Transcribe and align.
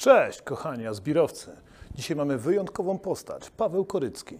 Cześć, 0.00 0.42
kochani 0.42 0.86
azbirowcy. 0.86 1.50
Dzisiaj 1.94 2.16
mamy 2.16 2.38
wyjątkową 2.38 2.98
postać, 2.98 3.50
Paweł 3.50 3.84
Korycki. 3.84 4.38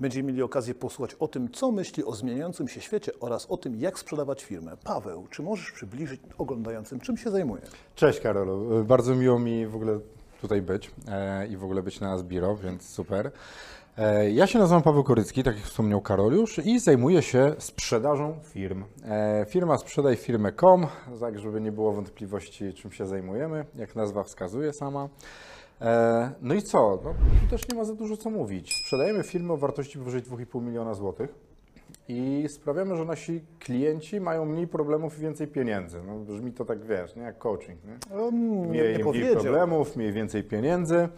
Będziemy 0.00 0.28
mieli 0.28 0.42
okazję 0.42 0.74
posłuchać 0.74 1.14
o 1.14 1.28
tym, 1.28 1.50
co 1.52 1.72
myśli 1.72 2.04
o 2.04 2.14
zmieniającym 2.14 2.68
się 2.68 2.80
świecie 2.80 3.12
oraz 3.20 3.46
o 3.46 3.56
tym, 3.56 3.76
jak 3.76 3.98
sprzedawać 3.98 4.44
firmę. 4.44 4.76
Paweł, 4.84 5.26
czy 5.30 5.42
możesz 5.42 5.72
przybliżyć 5.72 6.20
oglądającym, 6.38 7.00
czym 7.00 7.16
się 7.16 7.30
zajmuje? 7.30 7.62
Cześć 7.94 8.20
Karolu, 8.20 8.84
bardzo 8.84 9.14
miło 9.14 9.38
mi 9.38 9.66
w 9.66 9.76
ogóle 9.76 10.00
tutaj 10.40 10.62
być 10.62 10.90
e, 11.08 11.46
i 11.46 11.56
w 11.56 11.64
ogóle 11.64 11.82
być 11.82 12.00
na 12.00 12.12
Asbiro, 12.12 12.56
więc 12.56 12.88
super. 12.88 13.30
E, 14.00 14.30
ja 14.30 14.46
się 14.46 14.58
nazywam 14.58 14.82
Paweł 14.82 15.04
Korycki, 15.04 15.42
tak 15.42 15.56
jak 15.56 15.64
wspomniał 15.64 16.00
Karol 16.00 16.32
już, 16.32 16.58
i 16.58 16.78
zajmuję 16.78 17.22
się 17.22 17.54
sprzedażą 17.58 18.34
firm. 18.42 18.84
E, 19.04 19.46
firma 19.48 19.78
sprzedaj 19.78 20.16
firmę.com, 20.16 20.86
tak 21.20 21.38
żeby 21.38 21.60
nie 21.60 21.72
było 21.72 21.92
wątpliwości, 21.92 22.74
czym 22.74 22.92
się 22.92 23.06
zajmujemy, 23.06 23.64
jak 23.76 23.96
nazwa 23.96 24.22
wskazuje 24.22 24.72
sama. 24.72 25.08
E, 25.80 26.30
no 26.42 26.54
i 26.54 26.62
co? 26.62 27.00
No, 27.04 27.14
tu 27.40 27.50
też 27.50 27.68
nie 27.68 27.78
ma 27.78 27.84
za 27.84 27.94
dużo 27.94 28.16
co 28.16 28.30
mówić. 28.30 28.74
Sprzedajemy 28.84 29.22
firmy 29.22 29.52
o 29.52 29.56
wartości 29.56 29.98
powyżej 29.98 30.22
2,5 30.22 30.62
miliona 30.62 30.94
złotych 30.94 31.34
i 32.08 32.44
sprawiamy, 32.48 32.96
że 32.96 33.04
nasi 33.04 33.40
klienci 33.58 34.20
mają 34.20 34.44
mniej 34.44 34.68
problemów 34.68 35.18
i 35.18 35.20
więcej 35.20 35.46
pieniędzy. 35.46 36.00
No, 36.06 36.14
brzmi 36.18 36.52
to 36.52 36.64
tak, 36.64 36.84
wiesz, 36.84 37.16
nie? 37.16 37.22
jak 37.22 37.38
coaching. 37.38 37.78
Nie? 37.84 37.92
Nie, 37.92 38.30
Mniej, 38.68 38.98
nie 38.98 39.04
mniej 39.04 39.36
problemów, 39.36 39.96
mniej 39.96 40.12
więcej 40.12 40.44
pieniędzy. 40.44 41.08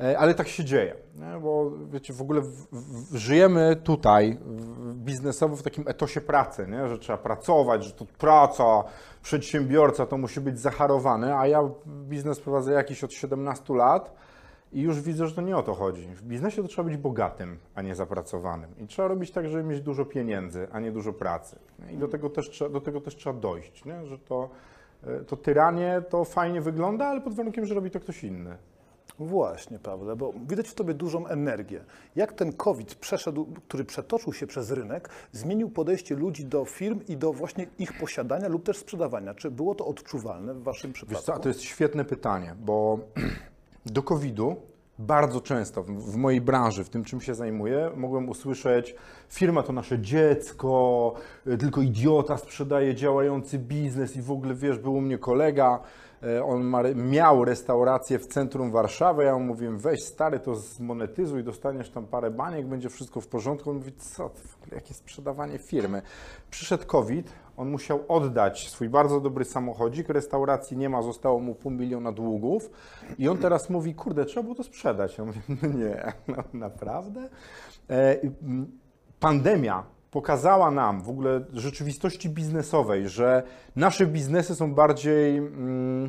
E, 0.00 0.18
Ale 0.18 0.34
tak 0.34 0.48
się 0.48 0.64
dzieje, 0.64 0.94
nie? 1.16 1.40
bo 1.40 1.70
wiecie, 1.92 2.12
w 2.12 2.20
ogóle 2.22 2.40
w, 2.40 2.66
w, 2.72 3.16
żyjemy 3.16 3.76
tutaj 3.84 4.38
w, 4.44 4.94
biznesowo 4.94 5.56
w 5.56 5.62
takim 5.62 5.88
etosie 5.88 6.20
pracy, 6.20 6.66
nie? 6.70 6.88
że 6.88 6.98
trzeba 6.98 7.18
pracować, 7.18 7.84
że 7.84 7.92
to 7.92 8.04
praca, 8.18 8.84
przedsiębiorca 9.22 10.06
to 10.06 10.18
musi 10.18 10.40
być 10.40 10.60
zacharowany, 10.60 11.36
a 11.36 11.46
ja 11.46 11.60
biznes 11.86 12.40
prowadzę 12.40 12.72
jakiś 12.72 13.04
od 13.04 13.12
17 13.12 13.74
lat 13.74 14.14
i 14.72 14.80
już 14.80 15.00
widzę, 15.00 15.26
że 15.26 15.34
to 15.34 15.42
nie 15.42 15.56
o 15.56 15.62
to 15.62 15.74
chodzi. 15.74 16.06
W 16.08 16.22
biznesie 16.22 16.62
to 16.62 16.68
trzeba 16.68 16.88
być 16.88 16.96
bogatym, 16.96 17.58
a 17.74 17.82
nie 17.82 17.94
zapracowanym. 17.94 18.70
I 18.78 18.86
trzeba 18.86 19.08
robić 19.08 19.30
tak, 19.30 19.48
żeby 19.48 19.64
mieć 19.64 19.80
dużo 19.80 20.04
pieniędzy, 20.04 20.68
a 20.72 20.80
nie 20.80 20.92
dużo 20.92 21.12
pracy. 21.12 21.58
I 21.92 21.96
do 21.96 22.08
tego 22.08 22.30
też, 22.30 22.50
trzeba- 22.50 22.70
do 22.70 22.80
tego 22.80 23.00
też 23.00 23.16
trzeba 23.16 23.40
dojść, 23.40 23.84
nie? 23.84 24.06
że 24.06 24.18
to, 24.18 24.48
e, 25.06 25.20
to 25.20 25.36
tyranie 25.36 26.02
to 26.08 26.24
fajnie 26.24 26.60
wygląda, 26.60 27.06
ale 27.06 27.20
pod 27.20 27.34
warunkiem, 27.34 27.66
że 27.66 27.74
robi 27.74 27.90
to 27.90 28.00
ktoś 28.00 28.24
inny. 28.24 28.56
Właśnie, 29.18 29.78
Pawle, 29.78 30.16
bo 30.16 30.32
widać 30.48 30.68
w 30.68 30.74
tobie 30.74 30.94
dużą 30.94 31.26
energię. 31.26 31.84
Jak 32.16 32.32
ten 32.32 32.52
COVID 32.52 32.94
przeszedł, 32.94 33.46
który 33.68 33.84
przetoczył 33.84 34.32
się 34.32 34.46
przez 34.46 34.70
rynek, 34.70 35.08
zmienił 35.32 35.70
podejście 35.70 36.16
ludzi 36.16 36.44
do 36.44 36.64
firm 36.64 37.00
i 37.08 37.16
do 37.16 37.32
właśnie 37.32 37.66
ich 37.78 37.98
posiadania 37.98 38.48
lub 38.48 38.64
też 38.64 38.78
sprzedawania? 38.78 39.34
Czy 39.34 39.50
było 39.50 39.74
to 39.74 39.86
odczuwalne 39.86 40.54
w 40.54 40.62
waszym 40.62 40.90
Wiesz 40.90 40.96
przypadku? 40.96 41.24
co, 41.24 41.34
a 41.34 41.38
to 41.38 41.48
jest 41.48 41.62
świetne 41.62 42.04
pytanie, 42.04 42.54
bo 42.60 42.98
do 43.86 44.02
COVID-u 44.02 44.56
bardzo 44.98 45.40
często 45.40 45.82
w, 45.82 46.16
mojej 46.16 46.40
branży, 46.40 46.84
w 46.84 46.88
tym 46.88 47.04
czym 47.04 47.20
się 47.20 47.34
zajmuję, 47.34 47.90
mogłem 47.96 48.28
usłyszeć: 48.28 48.94
firma 49.28 49.62
to 49.62 49.72
nasze 49.72 49.98
dziecko, 49.98 51.14
tylko 51.58 51.80
idiota 51.80 52.38
sprzedaje 52.38 52.94
działający 52.94 53.58
biznes 53.58 54.16
i 54.16 54.22
w 54.22 54.30
ogóle 54.30 54.54
wiesz, 54.54 54.78
był 54.78 54.94
u 54.94 55.00
mnie 55.00 55.18
kolega. 55.18 55.80
E, 56.26 56.44
On 56.44 56.72
miał 56.94 57.44
restaurację 57.44 58.18
w 58.18 58.26
centrum 58.26 58.70
Warszawy. 58.70 59.24
Ja 59.24 59.38
mu 59.38 59.44
mówiłem, 59.44 59.78
weź 59.78 60.02
stary, 60.02 60.40
to 60.40 60.56
zmonetyzuj, 60.56 61.44
dostaniesz 61.44 61.90
tam 61.90 62.06
parę 62.06 62.30
baniek, 62.30 62.66
będzie 62.66 62.88
wszystko 62.88 63.20
w 63.20 63.26
porządku. 63.26 63.70
On 63.70 63.76
mówi, 63.76 63.92
co, 63.92 64.28
w 64.28 64.56
ogóle, 64.62 64.74
jakie 64.74 64.94
sprzedawanie 64.94 65.58
firmy. 65.58 66.02
Przyszedł 66.50 66.86
COVID, 66.86 67.32
on 67.56 67.70
musiał 67.70 68.00
oddać 68.08 68.68
swój 68.68 68.88
bardzo 68.88 69.20
dobry 69.20 69.44
samochodzik, 69.44 70.08
restauracji 70.08 70.76
nie 70.76 70.88
ma, 70.88 71.02
zostało 71.02 71.40
mu 71.40 71.54
pół 71.54 71.70
miliona 71.70 72.12
długów 72.12 72.70
i 73.18 73.28
on 73.28 73.38
teraz 73.38 73.70
mówi, 73.70 73.94
kurde, 73.94 74.24
trzeba 74.24 74.42
było 74.42 74.54
to 74.54 74.64
sprzedać. 74.64 75.18
Ja 75.18 75.24
mówię, 75.24 75.40
no 75.48 75.68
nie, 75.68 76.12
no, 76.36 76.44
naprawdę? 76.52 77.28
E, 77.90 78.16
pandemia 79.20 79.93
pokazała 80.14 80.70
nam 80.70 81.02
w 81.02 81.08
ogóle 81.08 81.40
rzeczywistości 81.52 82.28
biznesowej, 82.28 83.08
że 83.08 83.42
nasze 83.76 84.06
biznesy 84.06 84.54
są 84.54 84.74
bardziej, 84.74 85.36
mm, 85.36 86.08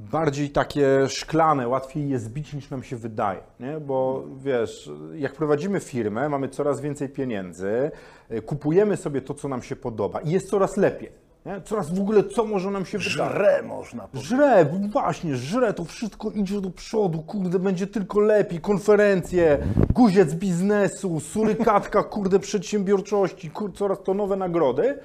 bardziej 0.00 0.50
takie 0.50 1.08
szklane, 1.08 1.68
łatwiej 1.68 2.08
je 2.08 2.18
zbić 2.18 2.52
niż 2.52 2.70
nam 2.70 2.82
się 2.82 2.96
wydaje, 2.96 3.40
nie? 3.60 3.80
bo 3.80 4.24
wiesz, 4.36 4.90
jak 5.14 5.32
prowadzimy 5.32 5.80
firmę, 5.80 6.28
mamy 6.28 6.48
coraz 6.48 6.80
więcej 6.80 7.08
pieniędzy, 7.08 7.90
y, 8.32 8.42
kupujemy 8.42 8.96
sobie 8.96 9.20
to, 9.22 9.34
co 9.34 9.48
nam 9.48 9.62
się 9.62 9.76
podoba 9.76 10.20
i 10.20 10.30
jest 10.30 10.50
coraz 10.50 10.76
lepiej. 10.76 11.23
Nie? 11.46 11.60
Coraz 11.60 11.94
w 11.94 12.00
ogóle, 12.00 12.24
co 12.24 12.44
może 12.44 12.70
nam 12.70 12.86
się 12.86 12.98
wydać. 12.98 13.12
Żre 13.12 13.62
można 13.62 14.08
powiedzieć. 14.08 14.30
Żre, 14.30 14.66
właśnie, 14.92 15.36
żre, 15.36 15.72
to 15.72 15.84
wszystko 15.84 16.30
idzie 16.30 16.60
do 16.60 16.70
przodu, 16.70 17.22
kurde, 17.22 17.58
będzie 17.58 17.86
tylko 17.86 18.20
lepiej, 18.20 18.60
konferencje, 18.60 19.58
guziec 19.94 20.34
biznesu, 20.34 21.20
surykatka, 21.20 22.02
kurde, 22.02 22.38
przedsiębiorczości, 22.38 23.50
kur, 23.50 23.72
coraz 23.74 24.02
to 24.02 24.14
nowe 24.14 24.36
nagrody. 24.36 24.98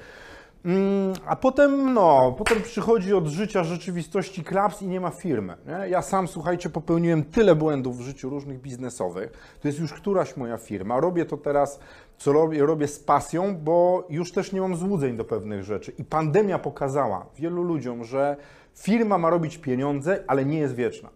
Mm, 0.66 1.14
A 1.26 1.36
potem, 1.36 1.94
no, 1.94 2.36
potem 2.38 2.62
przychodzi 2.62 3.14
od 3.14 3.28
życia 3.28 3.64
rzeczywistości 3.64 4.44
klaps 4.44 4.82
i 4.82 4.88
nie 4.88 5.00
ma 5.00 5.10
firmy. 5.10 5.58
Nie? 5.68 5.90
Ja 5.90 6.02
sam, 6.02 6.28
słuchajcie, 6.28 6.70
popełniłem 6.70 7.24
tyle 7.24 7.56
błędów 7.56 7.98
w 7.98 8.02
życiu 8.02 8.30
różnych 8.30 8.62
biznesowych. 8.62 9.58
To 9.62 9.68
jest 9.68 9.80
już 9.80 9.94
któraś 9.94 10.38
moja 10.38 10.58
firma. 10.58 11.00
Robię 11.00 11.26
to 11.26 11.38
teraz, 11.38 11.80
co 12.18 12.32
robię, 12.32 12.66
robię 12.66 12.88
z 12.88 13.00
pasją, 13.00 13.58
bo 13.58 14.08
już 14.10 14.32
też 14.32 14.52
nie 14.52 14.62
mam 14.62 14.76
złudzeń 14.76 15.18
do 15.18 15.26
pewnych 15.26 15.64
rzeczy. 15.64 15.92
I 15.98 16.04
pandemia 16.04 16.60
pokazała 16.60 17.26
wielu 17.36 17.64
ludziom, 17.64 18.04
że 18.04 18.36
firma 18.76 19.18
ma 19.18 19.30
robić 19.30 19.58
pieniądze, 19.58 20.24
ale 20.28 20.46
nie 20.46 20.60
jest 20.60 20.76
wieczna. 20.76 21.10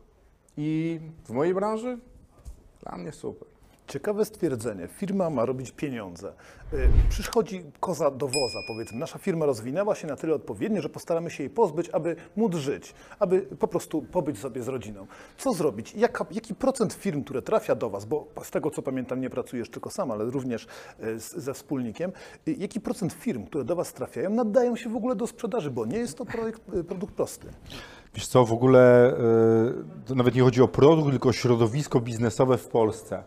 I 0.57 0.99
w 1.25 1.29
mojej 1.29 1.53
branży 1.53 1.97
dla 2.83 2.97
mnie 2.97 3.11
super. 3.11 3.52
Ciekawe 3.87 4.25
stwierdzenie. 4.25 4.87
Firma 4.87 5.29
ma 5.29 5.45
robić 5.45 5.71
pieniądze. 5.71 6.33
Y, 6.73 6.89
Przychodzi 7.09 7.63
koza 7.79 8.11
do 8.11 8.27
woza, 8.27 8.59
powiedzmy. 8.67 8.99
Nasza 8.99 9.19
firma 9.19 9.45
rozwinęła 9.45 9.95
się 9.95 10.07
na 10.07 10.15
tyle 10.15 10.35
odpowiednio, 10.35 10.81
że 10.81 10.89
postaramy 10.89 11.29
się 11.31 11.43
jej 11.43 11.49
pozbyć, 11.49 11.89
aby 11.89 12.15
móc 12.35 12.55
żyć, 12.55 12.93
aby 13.19 13.41
po 13.41 13.67
prostu 13.67 14.01
pobyć 14.01 14.39
sobie 14.39 14.63
z 14.63 14.67
rodziną. 14.67 15.07
Co 15.37 15.53
zrobić? 15.53 15.93
Jaka, 15.95 16.25
jaki 16.31 16.55
procent 16.55 16.93
firm, 16.93 17.23
które 17.23 17.41
trafia 17.41 17.75
do 17.75 17.89
Was, 17.89 18.05
bo 18.05 18.27
z 18.43 18.51
tego 18.51 18.71
co 18.71 18.81
pamiętam, 18.81 19.21
nie 19.21 19.29
pracujesz 19.29 19.69
tylko 19.69 19.89
sam, 19.89 20.11
ale 20.11 20.25
również 20.25 20.67
y, 21.03 21.19
ze 21.19 21.53
wspólnikiem, 21.53 22.11
y, 22.47 22.53
jaki 22.53 22.81
procent 22.81 23.13
firm, 23.13 23.45
które 23.45 23.63
do 23.63 23.75
Was 23.75 23.93
trafiają, 23.93 24.29
nadają 24.29 24.75
się 24.75 24.89
w 24.89 24.95
ogóle 24.95 25.15
do 25.15 25.27
sprzedaży, 25.27 25.71
bo 25.71 25.85
nie 25.85 25.97
jest 25.97 26.17
to 26.17 26.25
projekt, 26.25 26.61
produkt 26.87 27.13
prosty. 27.13 27.47
Wiesz 28.15 28.27
co, 28.27 28.45
w 28.45 28.53
ogóle 28.53 29.13
y, 29.13 30.05
to 30.05 30.15
nawet 30.15 30.35
nie 30.35 30.41
chodzi 30.41 30.61
o 30.61 30.67
produkt, 30.67 31.09
tylko 31.09 31.29
o 31.29 31.33
środowisko 31.33 31.99
biznesowe 31.99 32.57
w 32.57 32.67
Polsce. 32.67 33.23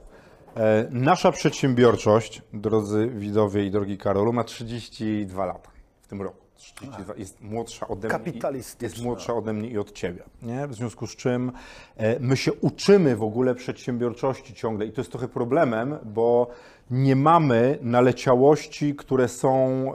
E, 0.57 0.87
Nasza 0.91 1.33
przedsiębiorczość, 1.33 2.43
drodzy 2.53 3.11
widzowie 3.15 3.67
i 3.67 3.71
drogi 3.71 3.99
Karolu, 3.99 4.33
ma 4.33 4.45
32 4.45 5.47
lata 5.47 5.71
w 6.03 6.07
tym 6.07 6.23
roku. 6.23 6.47
32, 6.57 7.15
jest 7.17 7.41
młodsza 7.41 7.89
ode 7.89 8.09
mnie. 8.09 8.33
Jest 8.81 9.03
młodsza 9.03 9.35
ode 9.35 9.53
mnie 9.53 9.69
i 9.69 9.79
od 9.79 9.93
ciebie. 9.93 10.23
Nie? 10.43 10.67
W 10.67 10.75
związku 10.75 11.07
z 11.07 11.17
czym 11.17 11.53
e, 11.97 12.21
my 12.21 12.37
się 12.37 12.53
uczymy 12.53 13.17
w 13.17 13.23
ogóle 13.23 13.55
przedsiębiorczości 13.55 14.55
ciągle 14.55 14.87
i 14.87 14.93
to 14.93 15.01
jest 15.01 15.11
trochę 15.11 15.29
problemem, 15.29 15.99
bo 16.05 16.51
nie 16.91 17.17
mamy 17.17 17.79
naleciałości, 17.83 18.95
które 18.95 19.29
są 19.29 19.59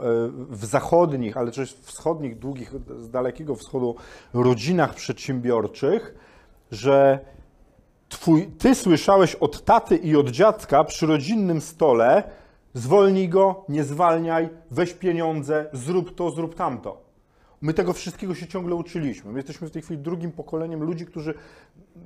w 0.50 0.64
zachodnich, 0.64 1.36
ale 1.36 1.52
też 1.52 1.74
wschodnich, 1.74 2.38
długich, 2.38 2.72
z 2.98 3.10
dalekiego 3.10 3.54
wschodu 3.54 3.96
rodzinach 4.34 4.94
przedsiębiorczych, 4.94 6.14
że 6.70 7.18
twój, 8.18 8.46
ty 8.46 8.74
słyszałeś 8.74 9.34
od 9.34 9.64
taty 9.64 9.96
i 9.96 10.16
od 10.16 10.30
dziadka 10.30 10.84
przy 10.84 11.06
rodzinnym 11.06 11.60
stole, 11.60 12.22
zwolnij 12.74 13.28
go, 13.28 13.64
nie 13.68 13.84
zwalniaj, 13.84 14.48
weź 14.70 14.94
pieniądze, 14.94 15.66
zrób 15.72 16.14
to, 16.14 16.30
zrób 16.30 16.54
tamto. 16.54 17.02
My 17.62 17.74
tego 17.74 17.92
wszystkiego 17.92 18.34
się 18.34 18.46
ciągle 18.46 18.74
uczyliśmy. 18.74 19.32
My 19.32 19.38
jesteśmy 19.38 19.68
w 19.68 19.70
tej 19.70 19.82
chwili 19.82 19.98
drugim 20.00 20.32
pokoleniem 20.32 20.82
ludzi, 20.82 21.06
którzy 21.06 21.34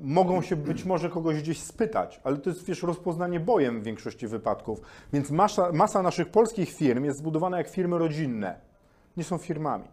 mogą 0.02 0.42
się 0.42 0.56
być 0.56 0.84
może 0.84 1.10
kogoś 1.10 1.42
gdzieś 1.42 1.62
spytać, 1.62 2.20
ale 2.24 2.36
to 2.36 2.50
jest, 2.50 2.64
wiesz, 2.64 2.82
rozpoznanie 2.82 3.40
bojem 3.40 3.80
w 3.80 3.84
większości 3.84 4.26
wypadków. 4.26 4.80
Więc 5.12 5.30
masa, 5.30 5.72
masa 5.72 6.02
naszych 6.02 6.28
polskich 6.28 6.72
firm 6.72 7.04
jest 7.04 7.18
zbudowana 7.18 7.58
jak 7.58 7.68
firmy 7.68 7.98
rodzinne. 7.98 8.60
Nie 9.16 9.24
są 9.24 9.38
firmami. 9.38 9.84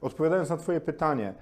Odpowiadając 0.00 0.50
na 0.50 0.56
Twoje 0.56 0.80
pytanie, 0.80 1.34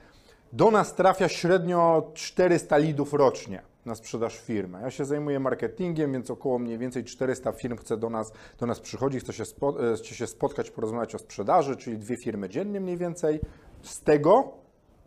do 0.53 0.71
nas 0.71 0.95
trafia 0.95 1.29
średnio 1.29 2.11
400 2.15 2.79
lidów 2.79 3.13
rocznie 3.13 3.63
na 3.87 3.95
sprzedaż 3.95 4.39
firmy. 4.39 4.81
Ja 4.83 4.91
się 4.91 5.05
zajmuję 5.05 5.41
marketingiem, 5.41 6.13
więc 6.13 6.31
około 6.31 6.59
mniej 6.59 6.79
więcej 6.79 7.05
400 7.05 7.53
firm 7.53 7.77
chce 7.77 7.97
do 7.97 8.11
nas, 8.11 8.33
do 8.59 8.67
nas 8.67 8.81
przychodzi, 8.81 9.21
chce 9.21 9.33
się, 9.33 9.45
spo, 9.45 9.93
e, 9.93 9.97
chce 9.97 10.15
się 10.15 10.27
spotkać, 10.27 10.71
porozmawiać 10.71 11.15
o 11.15 11.19
sprzedaży, 11.19 11.77
czyli 11.77 11.99
dwie 11.99 12.17
firmy 12.17 12.49
dziennie 12.49 12.81
mniej 12.81 12.97
więcej. 12.97 13.41
Z 13.83 14.01
tego 14.01 14.53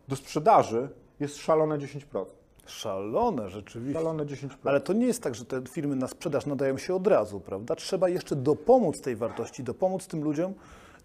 do 0.07 0.15
sprzedaży 0.15 0.89
jest 1.19 1.37
szalone 1.37 1.77
10%. 1.77 2.25
Szalone 2.65 3.49
rzeczywiście. 3.49 3.99
Szalone 3.99 4.25
10%. 4.25 4.49
Ale 4.63 4.81
to 4.81 4.93
nie 4.93 5.05
jest 5.05 5.23
tak, 5.23 5.35
że 5.35 5.45
te 5.45 5.61
firmy 5.69 5.95
na 5.95 6.07
sprzedaż 6.07 6.45
nadają 6.45 6.77
się 6.77 6.95
od 6.95 7.07
razu, 7.07 7.39
prawda? 7.39 7.75
Trzeba 7.75 8.09
jeszcze 8.09 8.35
dopomóc 8.35 9.01
tej 9.01 9.15
wartości, 9.15 9.63
dopomóc 9.63 10.07
tym 10.07 10.23
ludziom 10.23 10.53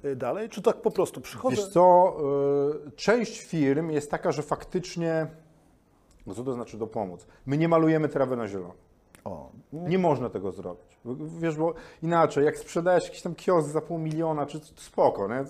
y, 0.05 0.17
dalej, 0.17 0.49
czy 0.49 0.62
tak 0.62 0.76
po 0.76 0.91
prostu 0.91 1.20
przychodzę? 1.20 1.56
Wiesz 1.56 1.69
co, 1.69 2.17
y, 2.87 2.91
część 2.91 3.41
firm 3.41 3.91
jest 3.91 4.11
taka, 4.11 4.32
że 4.32 4.43
faktycznie 4.43 5.26
Bo 6.28 6.34
co 6.34 6.44
to 6.44 6.52
znaczy 6.52 6.78
dopomóc? 6.78 7.26
My 7.46 7.58
nie 7.58 7.69
malujemy 7.69 8.08
trawy 8.08 8.36
na 8.36 8.48
zielono. 8.48 8.75
O, 9.25 9.50
Nie 9.72 9.98
można 9.98 10.30
tego 10.30 10.52
zrobić. 10.52 10.98
Wiesz, 11.40 11.56
bo 11.56 11.75
inaczej, 12.02 12.44
jak 12.44 12.58
sprzedajesz 12.58 13.04
jakiś 13.04 13.22
tam 13.22 13.34
kiosk 13.34 13.69
za 13.69 13.80
pół 13.80 13.98
miliona, 13.98 14.46
czy 14.46 14.60
to 14.60 14.66
spoko, 14.76 15.28
nie? 15.28 15.44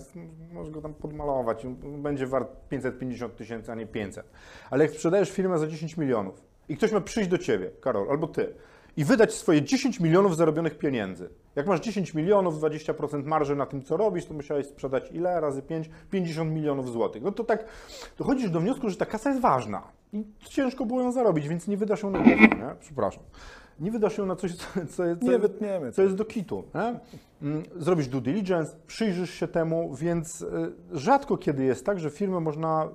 możesz 0.53 0.73
go 0.73 0.81
tam 0.81 0.93
podmalować, 0.93 1.65
będzie 1.97 2.27
wart 2.27 2.51
550 2.69 3.35
tysięcy, 3.35 3.71
a 3.71 3.75
nie 3.75 3.87
500. 3.87 4.25
Ale 4.69 4.83
jak 4.83 4.93
sprzedajesz 4.93 5.31
firmę 5.31 5.59
za 5.59 5.67
10 5.67 5.97
milionów 5.97 6.41
i 6.69 6.77
ktoś 6.77 6.91
ma 6.91 7.01
przyjść 7.01 7.29
do 7.29 7.37
ciebie, 7.37 7.71
Karol, 7.81 8.09
albo 8.09 8.27
ty, 8.27 8.53
i 8.97 9.05
wydać 9.05 9.33
swoje 9.33 9.61
10 9.61 9.99
milionów 9.99 10.35
zarobionych 10.37 10.77
pieniędzy. 10.77 11.29
Jak 11.55 11.67
masz 11.67 11.79
10 11.79 12.13
milionów, 12.13 12.55
20% 12.55 13.25
marży 13.25 13.55
na 13.55 13.65
tym, 13.65 13.83
co 13.83 13.97
robisz, 13.97 14.25
to 14.25 14.33
musiałeś 14.33 14.67
sprzedać 14.67 15.11
ile 15.11 15.41
razy 15.41 15.61
5? 15.61 15.89
50 16.11 16.51
milionów 16.51 16.91
złotych. 16.91 17.23
No 17.23 17.31
to 17.31 17.43
tak 17.43 17.65
dochodzisz 18.17 18.49
do 18.49 18.59
wniosku, 18.59 18.89
że 18.89 18.95
ta 18.95 19.05
kasa 19.05 19.29
jest 19.29 19.41
ważna 19.41 19.98
i 20.13 20.25
ciężko 20.49 20.85
było 20.85 21.01
ją 21.01 21.11
zarobić, 21.11 21.47
więc 21.47 21.67
nie 21.67 21.77
wydasz 21.77 22.03
ją 22.03 22.11
na 22.11 22.19
nie? 22.19 22.49
Przepraszam. 22.79 23.23
Nie 23.79 23.91
wydasz 23.91 24.17
ją 24.17 24.25
na 24.25 24.35
coś, 24.35 24.55
co, 24.55 24.65
co, 24.89 25.05
jest- 25.05 25.19
co, 25.21 25.25
Nie 25.25 25.31
jest- 25.31 25.41
wytniemy. 25.41 25.91
co 25.91 26.01
jest 26.01 26.15
do 26.15 26.25
kitu. 26.25 26.63
Nie? 26.75 26.99
Mm, 27.47 27.63
Zrobisz 27.75 28.07
due 28.07 28.21
diligence, 28.21 28.75
przyjrzysz 28.87 29.29
się 29.33 29.47
temu, 29.47 29.95
więc 29.95 30.41
y, 30.41 30.47
rzadko 30.91 31.37
kiedy 31.37 31.63
jest 31.63 31.85
tak, 31.85 31.99
że 31.99 32.09
firmę 32.09 32.39
można 32.39 32.87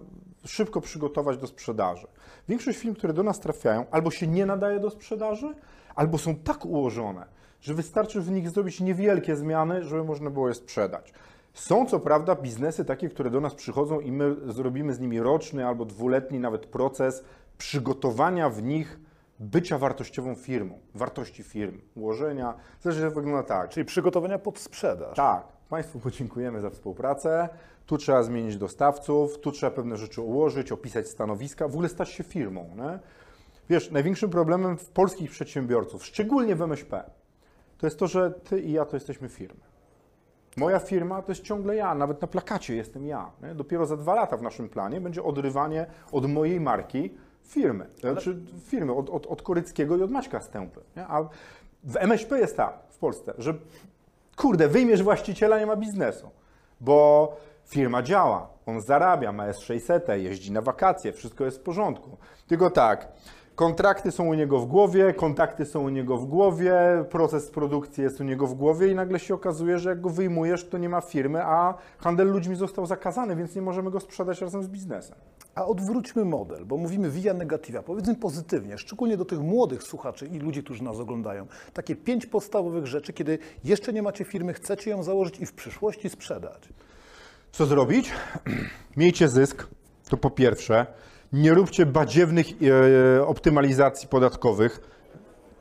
szybko 0.47 0.81
przygotować 0.81 1.39
do 1.39 1.47
sprzedaży. 1.47 2.07
Większość 2.49 2.79
firm, 2.79 2.95
które 2.95 3.13
do 3.13 3.23
nas 3.23 3.41
trafiają, 3.41 3.85
albo 3.91 4.11
się 4.11 4.27
nie 4.27 4.47
nadaje 4.47 4.81
do 4.81 4.91
sprzedaży, 4.91 5.55
albo 5.95 6.19
są 6.19 6.35
tak 6.37 6.67
ułożone, 6.67 7.27
że 7.61 7.75
wystarczy 7.75 8.21
w 8.21 8.31
nich 8.31 8.51
zrobić 8.51 8.81
niewielkie 8.81 9.37
zmiany, 9.37 9.85
żeby 9.85 10.05
można 10.05 10.31
było 10.31 10.49
je 10.49 10.55
sprzedać. 10.55 11.13
Są 11.55 11.87
co 11.87 12.01
prawda 12.01 12.35
biznesy 12.35 12.85
takie, 12.85 13.09
które 13.09 13.31
do 13.31 13.41
nas 13.41 13.55
przychodzą 13.55 14.01
i 14.01 14.13
my 14.13 14.37
zrobimy 14.53 14.95
z 14.95 15.01
nimi 15.01 15.21
roczny 15.21 15.67
albo 15.67 15.85
dwuletni 15.85 16.41
nawet 16.41 16.67
proces 16.67 17.25
przygotowania 17.59 18.51
w 18.51 18.63
nich 18.63 18.99
bycia 19.41 19.79
wartościową 19.79 20.35
firmą, 20.35 20.79
wartości 20.95 21.43
firmy, 21.43 21.79
ułożenia. 21.95 22.55
Zresztą 22.81 23.11
wygląda 23.11 23.43
tak. 23.43 23.69
Czyli 23.69 23.87
przygotowania 23.87 24.39
pod 24.39 24.59
sprzedaż. 24.59 25.17
Tak, 25.17 25.47
Państwu 25.69 26.01
podziękujemy 26.01 26.61
za 26.61 26.71
współpracę. 26.71 27.49
Tu 27.87 27.99
trzeba 27.99 28.23
zmienić 28.23 28.57
dostawców, 28.57 29.41
tu 29.41 29.53
trzeba 29.53 29.71
pewne 29.71 29.97
rzeczy 29.97 30.21
ułożyć, 30.21 30.73
opisać 30.73 31.09
stanowiska, 31.09 31.69
w 31.69 31.73
ogóle 31.73 31.89
stać 31.89 32.09
się 32.09 32.25
firmą. 32.25 32.71
Nie? 32.77 32.99
Wiesz, 33.69 33.91
największym 33.91 34.31
problemem 34.31 34.79
w 34.79 34.89
polskich 34.89 35.31
przedsiębiorców, 35.31 36.07
szczególnie 36.07 36.57
w 36.57 36.63
MŚP, 36.63 37.11
to 37.79 37.87
jest 37.87 37.99
to, 37.99 38.07
że 38.07 38.31
ty 38.31 38.61
i 38.61 38.73
ja 38.73 38.85
to 38.85 38.97
jesteśmy 38.97 39.29
firmy. 39.29 39.61
Moja 40.57 40.79
firma 40.79 41.23
to 41.23 41.33
jest 41.33 41.43
ciągle 41.43 41.77
ja, 41.77 41.95
nawet 41.95 42.23
na 42.23 42.29
plakacie 42.29 42.77
jestem 42.77 43.07
ja. 43.07 43.31
Nie? 43.43 43.55
Dopiero 43.55 43.87
za 43.87 43.97
dwa 43.97 44.15
lata 44.15 44.37
w 44.37 44.43
naszym 44.43 44.69
planie 44.69 45.01
będzie 45.01 45.23
odrywanie 45.23 45.87
od 46.13 46.27
mojej 46.27 46.61
marki 46.61 47.15
firmy, 47.45 47.87
znaczy 48.01 48.41
firmy, 48.67 48.93
od, 48.93 49.11
od, 49.11 49.27
od 49.27 49.43
Koryckiego 49.43 49.97
i 49.97 50.03
od 50.03 50.11
Maćka 50.11 50.41
Stępy. 50.41 50.81
Nie? 50.97 51.07
A 51.07 51.23
w 51.85 51.97
MŚP 51.97 52.39
jest 52.39 52.57
tak, 52.57 52.79
w 52.91 52.99
Polsce, 52.99 53.35
że 53.39 53.55
kurde, 54.37 54.69
wyjmiesz 54.69 55.03
właściciela, 55.03 55.59
nie 55.59 55.67
ma 55.67 55.77
biznesu, 55.77 56.31
bo 56.81 57.37
firma 57.67 58.03
działa, 58.03 58.49
on 58.67 58.81
zarabia, 58.81 59.33
ma 59.33 59.51
S600, 59.51 60.13
jeździ 60.13 60.53
na 60.53 60.61
wakacje, 60.61 61.13
wszystko 61.13 61.45
jest 61.45 61.59
w 61.59 61.63
porządku. 61.63 62.17
Tylko 62.47 62.71
tak, 62.71 63.09
kontrakty 63.55 64.13
są 64.13 64.27
u 64.27 64.35
niego 64.35 64.59
w 64.59 64.67
głowie, 64.67 65.15
kontakty 65.15 65.65
są 65.65 65.83
u 65.83 65.89
niego 65.89 66.17
w 66.17 66.27
głowie, 66.27 66.75
proces 67.11 67.51
produkcji 67.51 68.03
jest 68.03 68.21
u 68.21 68.25
niego 68.25 68.47
w 68.47 68.55
głowie 68.55 68.89
i 68.89 68.95
nagle 68.95 69.19
się 69.19 69.35
okazuje, 69.35 69.79
że 69.79 69.89
jak 69.89 70.01
go 70.01 70.11
wyjmujesz, 70.11 70.69
to 70.69 70.79
nie 70.79 70.89
ma 70.89 71.01
firmy, 71.01 71.45
a 71.45 71.75
handel 71.99 72.29
ludźmi 72.29 72.57
został 72.57 72.87
zakazany, 72.87 73.37
więc 73.37 73.55
nie 73.55 73.63
możemy 73.63 73.91
go 73.91 74.01
sprzedać 74.01 74.41
razem 74.41 74.63
z 74.63 74.69
biznesem. 74.69 75.17
A 75.55 75.67
odwróćmy 75.67 76.25
model, 76.25 76.67
bo 76.67 76.77
mówimy 76.77 77.11
via 77.11 77.35
negativa. 77.35 77.83
Powiedzmy 77.83 78.15
pozytywnie, 78.15 78.79
szczególnie 78.79 79.17
do 79.17 79.25
tych 79.25 79.41
młodych 79.41 79.83
słuchaczy 79.83 80.27
i 80.27 80.39
ludzi, 80.39 80.63
którzy 80.63 80.85
nas 80.85 80.97
oglądają. 80.97 81.47
Takie 81.73 81.97
pięć 81.97 82.27
podstawowych 82.27 82.87
rzeczy, 82.87 83.13
kiedy 83.13 83.39
jeszcze 83.65 83.93
nie 83.93 84.03
macie 84.03 84.25
firmy, 84.25 84.55
chcecie 84.55 84.91
ją 84.91 85.03
założyć 85.03 85.41
i 85.41 85.47
w 85.47 85.53
przyszłości 85.53 86.11
sprzedać. 86.11 86.69
Co 87.53 87.67
zrobić? 87.67 88.13
Miejcie 88.97 89.29
zysk, 89.29 89.67
to 90.09 90.17
po 90.17 90.31
pierwsze. 90.31 90.87
Nie 91.35 91.55
róbcie 91.55 91.87
badziewnych 91.87 92.47
e, 93.17 93.27
optymalizacji 93.27 94.09
podatkowych, 94.09 94.81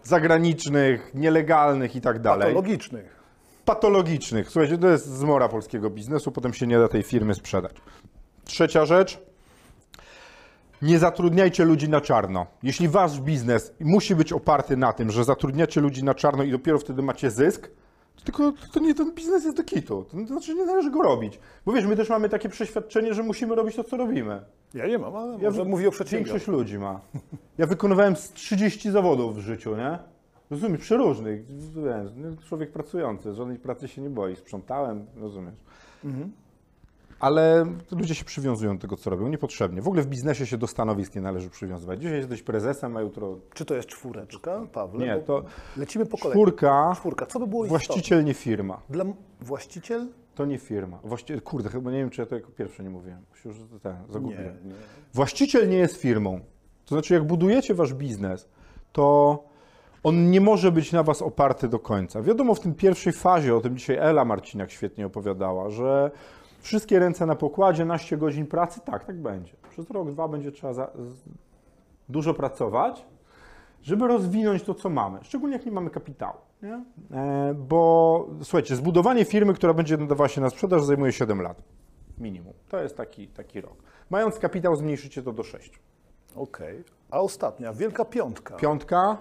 zagranicznych, 0.03 1.11
nielegalnych 1.13 1.95
i 1.95 2.01
tak 2.01 2.19
dalej. 2.19 2.47
Patologicznych. 2.47 3.23
Patologicznych. 3.65 4.49
Słuchajcie, 4.49 4.77
to 4.77 4.87
jest 4.87 5.07
zmora 5.07 5.49
polskiego 5.49 5.89
biznesu, 5.89 6.31
potem 6.31 6.53
się 6.53 6.67
nie 6.67 6.79
da 6.79 6.87
tej 6.87 7.03
firmy 7.03 7.33
sprzedać. 7.33 7.71
Trzecia 8.45 8.85
rzecz. 8.85 9.19
Nie 10.81 10.99
zatrudniajcie 10.99 11.65
ludzi 11.65 11.89
na 11.89 12.01
czarno. 12.01 12.45
Jeśli 12.63 12.87
wasz 12.87 13.19
biznes 13.19 13.73
musi 13.79 14.15
być 14.15 14.33
oparty 14.33 14.77
na 14.77 14.93
tym, 14.93 15.11
że 15.11 15.23
zatrudniacie 15.23 15.81
ludzi 15.81 16.03
na 16.03 16.15
czarno 16.15 16.43
i 16.43 16.51
dopiero 16.51 16.79
wtedy 16.79 17.01
macie 17.01 17.31
zysk, 17.31 17.69
tylko 18.23 18.53
to 18.73 18.79
nie 18.79 18.95
ten 18.95 19.11
biznes 19.13 19.43
jest 19.43 19.57
do 19.57 19.63
kitu. 19.63 20.05
To 20.11 20.25
znaczy 20.27 20.55
nie 20.55 20.65
należy 20.65 20.91
go 20.91 21.01
robić. 21.01 21.39
Bo 21.65 21.71
wiesz, 21.73 21.85
my 21.85 21.95
też 21.95 22.09
mamy 22.09 22.29
takie 22.29 22.49
przeświadczenie, 22.49 23.13
że 23.13 23.23
musimy 23.23 23.55
robić 23.55 23.75
to, 23.75 23.83
co 23.83 23.97
robimy. 23.97 24.41
Ja 24.73 24.87
nie 24.87 24.97
mam, 24.97 25.15
ale 25.15 25.37
Ja 25.41 25.49
może 25.49 25.65
mówię 25.65 25.89
o. 25.89 25.91
Większość 26.11 26.47
ludzi 26.47 26.79
ma. 26.79 27.01
Ja 27.57 27.65
wykonywałem 27.67 28.15
z 28.15 28.31
30 28.33 28.91
zawodów 28.91 29.35
w 29.35 29.39
życiu, 29.39 29.75
nie? 29.75 29.99
Rozumiesz, 30.49 30.81
przeróżnych. 30.81 31.45
Wiesz, 31.47 32.45
człowiek 32.47 32.71
pracujący, 32.71 33.33
żadnej 33.33 33.59
pracy 33.59 33.87
się 33.87 34.01
nie 34.01 34.09
boi. 34.09 34.35
Sprzątałem, 34.35 35.05
rozumiesz. 35.15 35.55
Mhm. 36.05 36.31
Ale 37.23 37.65
ludzie 37.91 38.15
się 38.15 38.25
przywiązują 38.25 38.75
do 38.77 38.81
tego, 38.81 38.97
co 38.97 39.09
robią, 39.09 39.27
niepotrzebnie. 39.27 39.81
W 39.81 39.87
ogóle 39.87 40.01
w 40.03 40.07
biznesie 40.07 40.45
się 40.45 40.57
do 40.57 40.67
stanowisk 40.67 41.15
nie 41.15 41.21
należy 41.21 41.49
przywiązywać. 41.49 42.01
Dzisiaj 42.01 42.17
jesteś 42.17 42.41
prezesem, 42.41 42.97
a 42.97 43.01
jutro... 43.01 43.37
Czy 43.53 43.65
to 43.65 43.75
jest 43.75 43.87
czwóreczka, 43.89 44.67
Pawle? 44.73 45.05
Nie, 45.05 45.17
to 45.17 45.43
Lecimy 45.77 46.05
po 46.05 46.17
kolei. 46.17 46.33
czwórka, 46.33 46.93
Czwórka. 46.95 47.25
Co 47.25 47.39
by 47.39 47.47
było 47.47 47.65
istotne? 47.65 47.85
właściciel 47.87 48.23
nie 48.23 48.33
firma. 48.33 48.81
Dla 48.89 49.05
właściciel? 49.41 50.07
To 50.35 50.45
nie 50.45 50.57
firma. 50.57 50.99
Właściciel, 51.03 51.41
kurde, 51.41 51.69
chyba 51.69 51.91
nie 51.91 51.97
wiem, 51.97 52.09
czy 52.09 52.21
ja 52.21 52.25
to 52.25 52.35
jako 52.35 52.51
pierwsze 52.51 52.83
nie 52.83 52.89
mówiłem. 52.89 53.21
Już 53.45 53.57
Nie, 53.57 53.95
zagubiłem. 54.09 54.45
nie. 54.65 54.73
Właściciel 55.13 55.69
nie 55.69 55.77
jest 55.77 55.95
firmą. 55.97 56.39
To 56.85 56.95
znaczy, 56.95 57.13
jak 57.13 57.23
budujecie 57.23 57.73
wasz 57.73 57.93
biznes, 57.93 58.49
to 58.91 59.43
on 60.03 60.31
nie 60.31 60.41
może 60.41 60.71
być 60.71 60.91
na 60.91 61.03
was 61.03 61.21
oparty 61.21 61.67
do 61.67 61.79
końca. 61.79 62.21
Wiadomo, 62.21 62.55
w 62.55 62.59
tym 62.59 62.73
pierwszej 62.75 63.13
fazie, 63.13 63.55
o 63.55 63.61
tym 63.61 63.77
dzisiaj 63.77 63.95
Ela 63.97 64.25
Marcinak 64.25 64.71
świetnie 64.71 65.05
opowiadała, 65.05 65.69
że 65.69 66.11
wszystkie 66.63 66.99
ręce 66.99 67.25
na 67.25 67.35
pokładzie, 67.35 67.85
naście 67.85 68.17
godzin 68.17 68.47
pracy, 68.47 68.81
tak, 68.85 69.05
tak 69.05 69.21
będzie. 69.21 69.53
Przez 69.69 69.89
rok, 69.89 70.11
dwa 70.11 70.27
będzie 70.27 70.51
trzeba 70.51 70.73
za, 70.73 70.91
dużo 72.09 72.33
pracować, 72.33 73.05
żeby 73.81 74.07
rozwinąć 74.07 74.63
to, 74.63 74.73
co 74.73 74.89
mamy. 74.89 75.19
Szczególnie 75.21 75.55
jak 75.55 75.65
nie 75.65 75.71
mamy 75.71 75.89
kapitału. 75.89 76.37
Nie? 76.61 76.83
E, 77.17 77.53
bo 77.53 78.27
słuchajcie, 78.43 78.75
zbudowanie 78.75 79.25
firmy, 79.25 79.53
która 79.53 79.73
będzie 79.73 79.97
nadawała 79.97 80.27
się 80.27 80.41
na 80.41 80.49
sprzedaż, 80.49 80.83
zajmuje 80.83 81.11
7 81.11 81.41
lat. 81.41 81.61
Minimum. 82.17 82.53
To 82.69 82.81
jest 82.81 82.97
taki, 82.97 83.27
taki 83.27 83.61
rok. 83.61 83.75
Mając 84.09 84.39
kapitał, 84.39 84.75
zmniejszycie 84.75 85.23
to 85.23 85.31
do 85.31 85.43
6. 85.43 85.79
Okej. 86.35 86.83
A 87.11 87.19
ostatnia, 87.19 87.73
wielka 87.73 88.05
piątka. 88.05 88.55
Piątka. 88.55 89.17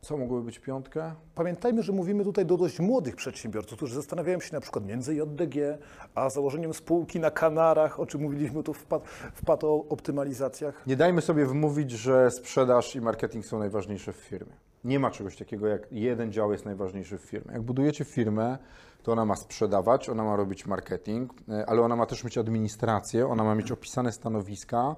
Co 0.00 0.16
mogłoby 0.16 0.44
być 0.44 0.58
piątka? 0.58 1.14
Pamiętajmy, 1.34 1.82
że 1.82 1.92
mówimy 1.92 2.24
tutaj 2.24 2.46
do 2.46 2.56
dość 2.56 2.80
młodych 2.80 3.16
przedsiębiorców, 3.16 3.76
którzy 3.76 3.94
zastanawiają 3.94 4.40
się 4.40 4.54
na 4.54 4.60
przykład 4.60 4.86
między 4.86 5.14
JDG 5.14 5.78
a 6.14 6.30
założeniem 6.30 6.74
spółki 6.74 7.20
na 7.20 7.30
Kanarach, 7.30 8.00
o 8.00 8.06
czym 8.06 8.22
mówiliśmy 8.22 8.62
tu 8.62 8.74
w, 8.74 8.84
pat, 8.84 9.08
w 9.34 9.44
pato-optymalizacjach. 9.44 10.86
Nie 10.86 10.96
dajmy 10.96 11.20
sobie 11.20 11.46
wmówić, 11.46 11.90
że 11.90 12.30
sprzedaż 12.30 12.96
i 12.96 13.00
marketing 13.00 13.46
są 13.46 13.58
najważniejsze 13.58 14.12
w 14.12 14.16
firmie. 14.16 14.52
Nie 14.84 14.98
ma 14.98 15.10
czegoś 15.10 15.36
takiego, 15.36 15.66
jak 15.66 15.92
jeden 15.92 16.32
dział 16.32 16.52
jest 16.52 16.64
najważniejszy 16.64 17.18
w 17.18 17.22
firmie. 17.22 17.52
Jak 17.52 17.62
budujecie 17.62 18.04
firmę, 18.04 18.58
to 19.02 19.12
ona 19.12 19.24
ma 19.24 19.36
sprzedawać, 19.36 20.08
ona 20.08 20.24
ma 20.24 20.36
robić 20.36 20.66
marketing, 20.66 21.32
e, 21.48 21.66
ale 21.66 21.82
ona 21.82 21.96
ma 21.96 22.06
też 22.06 22.24
mieć 22.24 22.38
administrację, 22.38 23.26
ona 23.26 23.44
ma 23.44 23.54
mieć 23.54 23.72
opisane 23.72 24.12
stanowiska, 24.12 24.96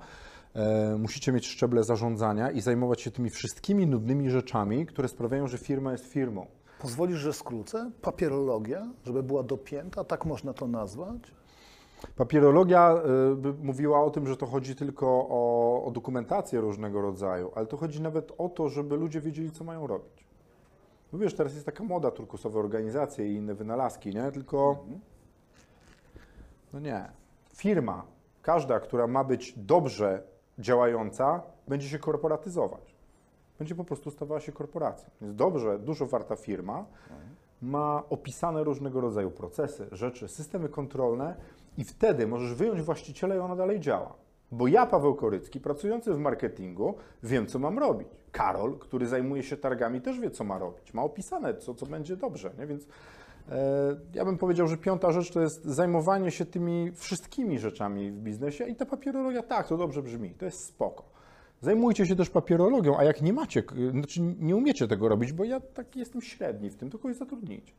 musicie 0.99 1.33
mieć 1.33 1.47
szczeble 1.47 1.85
zarządzania 1.85 2.51
i 2.51 2.61
zajmować 2.61 3.01
się 3.01 3.11
tymi 3.11 3.31
wszystkimi 3.31 3.87
nudnymi 3.87 4.31
rzeczami, 4.31 4.87
które 4.87 5.09
sprawiają, 5.09 5.49
że 5.49 5.59
firma 5.59 5.93
jest 5.93 6.07
firmą. 6.07 6.47
Pozwolisz, 6.79 7.19
że 7.19 7.33
skrócę? 7.33 7.91
Papierologia, 8.03 8.89
żeby 9.05 9.23
była 9.23 9.43
dopięta, 9.43 10.05
tak 10.05 10.25
można 10.25 10.53
to 10.53 10.67
nazwać? 10.67 11.35
Papierologia 12.17 12.95
y, 13.51 13.65
mówiła 13.65 14.05
o 14.05 14.11
tym, 14.11 14.27
że 14.27 14.37
to 14.37 14.47
chodzi 14.47 14.77
tylko 14.77 15.07
o, 15.31 15.85
o 15.85 15.91
dokumentację 15.91 16.61
różnego 16.61 17.01
rodzaju, 17.01 17.53
ale 17.55 17.67
to 17.67 17.77
chodzi 17.77 18.03
nawet 18.03 18.33
o 18.39 18.49
to, 18.49 18.69
żeby 18.69 18.97
ludzie 18.97 19.21
wiedzieli, 19.21 19.51
co 19.51 19.65
mają 19.65 19.87
robić. 19.87 20.27
No 21.13 21.19
wiesz, 21.19 21.35
teraz 21.35 21.55
jest 21.55 21.67
taka 21.67 21.85
moda, 21.85 22.11
turkusowe 22.11 22.59
organizacje 22.59 23.33
i 23.33 23.35
inne 23.35 23.55
wynalazki, 23.55 24.15
nie? 24.15 24.33
Tylko, 24.33 24.85
no 26.73 26.81
nie. 26.81 27.05
Firma, 27.57 28.05
każda, 28.43 28.81
która 28.81 29.07
ma 29.07 29.25
być 29.25 29.55
dobrze 29.57 30.23
działająca, 30.59 31.43
będzie 31.69 31.89
się 31.89 31.99
korporatyzować. 31.99 32.95
Będzie 33.59 33.75
po 33.75 33.85
prostu 33.85 34.11
stawała 34.11 34.41
się 34.41 34.53
korporacją. 34.53 35.11
Więc 35.21 35.35
dobrze, 35.37 35.79
dużo 35.79 36.07
warta 36.07 36.37
firma 36.37 36.85
ma 37.63 38.03
opisane 38.11 38.65
różnego 38.65 39.01
rodzaju 39.01 39.31
procesy, 39.31 39.87
rzeczy, 39.93 40.29
systemy 40.29 40.69
kontrolne 40.69 41.37
i 41.79 41.85
wtedy 41.85 42.27
możesz 42.27 42.55
wyjąć 42.55 42.83
właściciela 42.83 43.35
i 43.35 43.39
ona 43.39 43.57
dalej 43.57 43.81
działa. 43.81 44.15
Bo 44.53 44.67
ja, 44.67 44.87
Paweł 44.87 45.15
Korycki, 45.15 45.61
pracujący 45.61 46.15
w 46.15 46.19
marketingu, 46.19 46.95
wiem, 47.23 47.47
co 47.47 47.59
mam 47.59 47.79
robić. 47.79 48.09
Karol, 48.33 48.79
który 48.79 49.07
zajmuje 49.07 49.43
się 49.43 49.57
targami, 49.57 50.01
też 50.01 50.21
wie, 50.21 50.31
co 50.31 50.45
ma 50.45 50.59
robić. 50.59 50.95
Ma 50.95 51.03
opisane, 51.03 51.57
co, 51.57 51.75
co 51.75 51.87
będzie 51.87 52.17
dobrze. 52.17 52.51
Nie? 52.59 52.67
Więc 52.67 52.87
ja 54.15 54.25
bym 54.25 54.39
powiedział, 54.39 54.69
że 54.69 54.77
piąta 54.77 55.13
rzecz 55.13 55.31
to 55.31 55.41
jest 55.41 55.65
zajmowanie 55.65 56.31
się 56.31 56.45
tymi 56.45 56.93
wszystkimi 56.95 57.59
rzeczami 57.59 58.11
w 58.11 58.19
biznesie 58.19 58.65
i 58.65 58.75
ta 58.75 58.87
papierologia, 58.87 59.43
tak, 59.43 59.69
to 59.69 59.77
dobrze 59.77 60.03
brzmi, 60.03 60.31
to 60.31 60.45
jest 60.45 60.65
spoko. 60.65 61.05
Zajmujcie 61.61 62.07
się 62.07 62.17
też 62.17 62.31
papierologią, 62.31 62.99
a 62.99 63.05
jak 63.05 63.23
nie 63.23 63.33
macie, 63.33 63.63
znaczy 63.91 64.21
nie 64.21 64.57
umiecie 64.57 64.89
tego 64.89 65.09
robić, 65.09 65.33
bo 65.33 65.45
ja 65.45 65.61
tak 65.61 65.97
jestem 65.97 66.23
średni 66.23 66.71
w 66.71 66.77
tym, 66.77 66.91
to 66.91 66.99
kogoś 66.99 67.17
zatrudnijcie. 67.17 67.73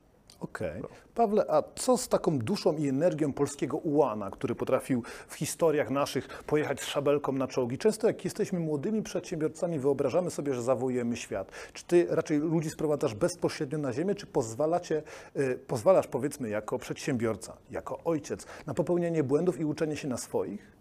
Okej. 0.44 0.82
Pawle, 1.16 1.46
a 1.50 1.64
co 1.76 1.98
z 1.98 2.08
taką 2.08 2.40
duszą 2.40 2.78
i 2.78 2.88
energią 2.88 3.34
polskiego 3.34 3.78
ułana, 3.78 4.32
który 4.32 4.56
potrafił 4.56 5.04
w 5.28 5.36
historiach 5.36 5.90
naszych 5.90 6.44
pojechać 6.44 6.82
z 6.82 6.86
szabelką 6.86 7.32
na 7.32 7.48
czołgi? 7.48 7.78
Często 7.78 8.08
jak 8.08 8.26
jesteśmy 8.26 8.60
młodymi 8.60 9.02
przedsiębiorcami, 9.04 9.80
wyobrażamy 9.80 10.32
sobie, 10.32 10.54
że 10.54 10.64
zawojujemy 10.64 11.18
świat. 11.18 11.52
Czy 11.74 11.86
ty 11.86 12.08
raczej 12.10 12.40
ludzi 12.40 12.70
sprowadzasz 12.70 13.14
bezpośrednio 13.14 13.78
na 13.78 13.94
ziemię, 13.94 14.16
czy 14.16 14.26
pozwalacie, 14.26 15.04
y, 15.38 15.60
pozwalasz 15.68 16.08
powiedzmy 16.08 16.50
jako 16.50 16.80
przedsiębiorca, 16.80 17.58
jako 17.72 18.00
ojciec 18.06 18.46
na 18.66 18.74
popełnianie 18.74 19.24
błędów 19.24 19.60
i 19.60 19.66
uczenie 19.66 19.98
się 19.98 20.08
na 20.08 20.18
swoich? 20.18 20.72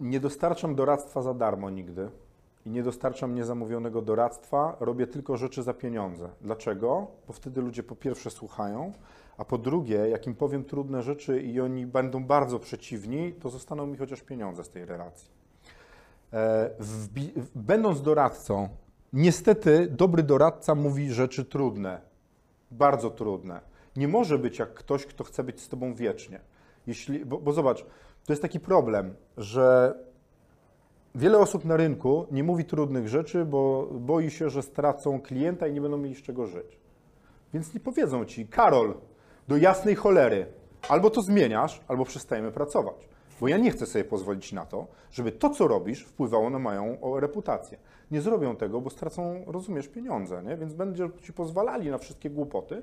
Nie 0.00 0.20
dostarczam 0.20 0.74
doradztwa 0.74 1.22
za 1.22 1.34
darmo 1.34 1.70
nigdy 1.70 2.10
i 2.66 2.70
nie 2.70 2.82
dostarczam 2.82 3.34
niezamówionego 3.34 4.02
doradztwa, 4.02 4.76
robię 4.80 5.06
tylko 5.06 5.36
rzeczy 5.36 5.62
za 5.62 5.74
pieniądze. 5.74 6.28
Dlaczego? 6.40 7.06
Bo 7.26 7.32
wtedy 7.32 7.60
ludzie 7.60 7.82
po 7.82 7.96
pierwsze 7.96 8.30
słuchają, 8.30 8.92
a 9.38 9.44
po 9.44 9.58
drugie, 9.58 9.96
jak 9.96 10.26
im 10.26 10.34
powiem 10.34 10.64
trudne 10.64 11.02
rzeczy 11.02 11.42
i 11.42 11.60
oni 11.60 11.86
będą 11.86 12.24
bardzo 12.24 12.58
przeciwni, 12.58 13.32
to 13.32 13.50
zostaną 13.50 13.86
mi 13.86 13.96
chociaż 13.96 14.22
pieniądze 14.22 14.64
z 14.64 14.70
tej 14.70 14.84
relacji. 14.84 15.30
E, 16.32 16.70
będąc 17.54 18.02
doradcą, 18.02 18.68
niestety 19.12 19.86
dobry 19.86 20.22
doradca 20.22 20.74
mówi 20.74 21.12
rzeczy 21.12 21.44
trudne, 21.44 22.00
bardzo 22.70 23.10
trudne. 23.10 23.60
Nie 23.96 24.08
może 24.08 24.38
być 24.38 24.58
jak 24.58 24.74
ktoś, 24.74 25.06
kto 25.06 25.24
chce 25.24 25.44
być 25.44 25.60
z 25.60 25.68
tobą 25.68 25.94
wiecznie. 25.94 26.40
Jeśli, 26.86 27.24
bo, 27.24 27.38
bo 27.38 27.52
zobacz, 27.52 27.86
to 28.26 28.32
jest 28.32 28.42
taki 28.42 28.60
problem, 28.60 29.14
że 29.36 29.94
wiele 31.14 31.38
osób 31.38 31.64
na 31.64 31.76
rynku 31.76 32.26
nie 32.30 32.44
mówi 32.44 32.64
trudnych 32.64 33.08
rzeczy, 33.08 33.44
bo 33.44 33.88
boi 33.92 34.30
się, 34.30 34.50
że 34.50 34.62
stracą 34.62 35.20
klienta 35.20 35.66
i 35.66 35.72
nie 35.72 35.80
będą 35.80 35.98
mieli 35.98 36.14
z 36.14 36.22
czego 36.22 36.46
żyć. 36.46 36.78
Więc 37.54 37.74
nie 37.74 37.80
powiedzą 37.80 38.24
ci, 38.24 38.46
Karol, 38.46 38.94
do 39.48 39.56
jasnej 39.56 39.94
cholery, 39.94 40.46
albo 40.88 41.10
to 41.10 41.22
zmieniasz, 41.22 41.80
albo 41.88 42.04
przestajemy 42.04 42.52
pracować. 42.52 43.08
Bo 43.40 43.48
ja 43.48 43.58
nie 43.58 43.70
chcę 43.70 43.86
sobie 43.86 44.04
pozwolić 44.04 44.52
na 44.52 44.66
to, 44.66 44.86
żeby 45.10 45.32
to, 45.32 45.50
co 45.50 45.68
robisz, 45.68 46.04
wpływało 46.04 46.50
na 46.50 46.58
moją 46.58 46.98
reputację. 47.20 47.78
Nie 48.10 48.20
zrobią 48.20 48.56
tego, 48.56 48.80
bo 48.80 48.90
stracą, 48.90 49.44
rozumiesz, 49.46 49.88
pieniądze, 49.88 50.42
nie? 50.42 50.56
więc 50.56 50.74
będą 50.74 51.10
ci 51.10 51.32
pozwalali 51.32 51.90
na 51.90 51.98
wszystkie 51.98 52.30
głupoty, 52.30 52.82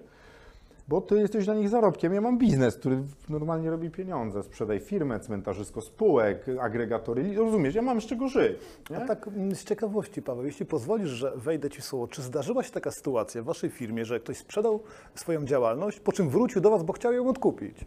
bo 0.89 1.01
ty 1.01 1.15
jesteś 1.15 1.45
dla 1.45 1.53
nich 1.53 1.69
zarobkiem. 1.69 2.13
Ja 2.13 2.21
mam 2.21 2.37
biznes, 2.37 2.77
który 2.77 3.03
normalnie 3.29 3.69
robi 3.69 3.89
pieniądze. 3.89 4.43
Sprzedaj 4.43 4.79
firmę, 4.79 5.19
cmentarzysko 5.19 5.81
spółek, 5.81 6.45
agregatory. 6.61 7.35
Rozumiesz, 7.35 7.75
ja 7.75 7.81
mam 7.81 8.01
z 8.01 8.05
czego 8.05 8.27
żyć. 8.27 8.57
Nie? 8.89 8.97
A 8.97 9.07
tak 9.07 9.27
mm, 9.27 9.55
z 9.55 9.63
ciekawości, 9.63 10.21
Paweł, 10.21 10.45
jeśli 10.45 10.65
pozwolisz, 10.65 11.09
że 11.09 11.31
wejdę 11.35 11.69
Ci 11.69 11.81
w 11.81 11.85
słowo, 11.85 12.07
czy 12.07 12.21
zdarzyła 12.21 12.63
się 12.63 12.71
taka 12.71 12.91
sytuacja 12.91 13.41
w 13.41 13.45
Waszej 13.45 13.69
firmie, 13.69 14.05
że 14.05 14.19
ktoś 14.19 14.37
sprzedał 14.37 14.79
swoją 15.15 15.45
działalność, 15.45 15.99
po 15.99 16.11
czym 16.11 16.29
wrócił 16.29 16.61
do 16.61 16.69
Was, 16.69 16.83
bo 16.83 16.93
chciał 16.93 17.13
ją 17.13 17.29
odkupić? 17.29 17.85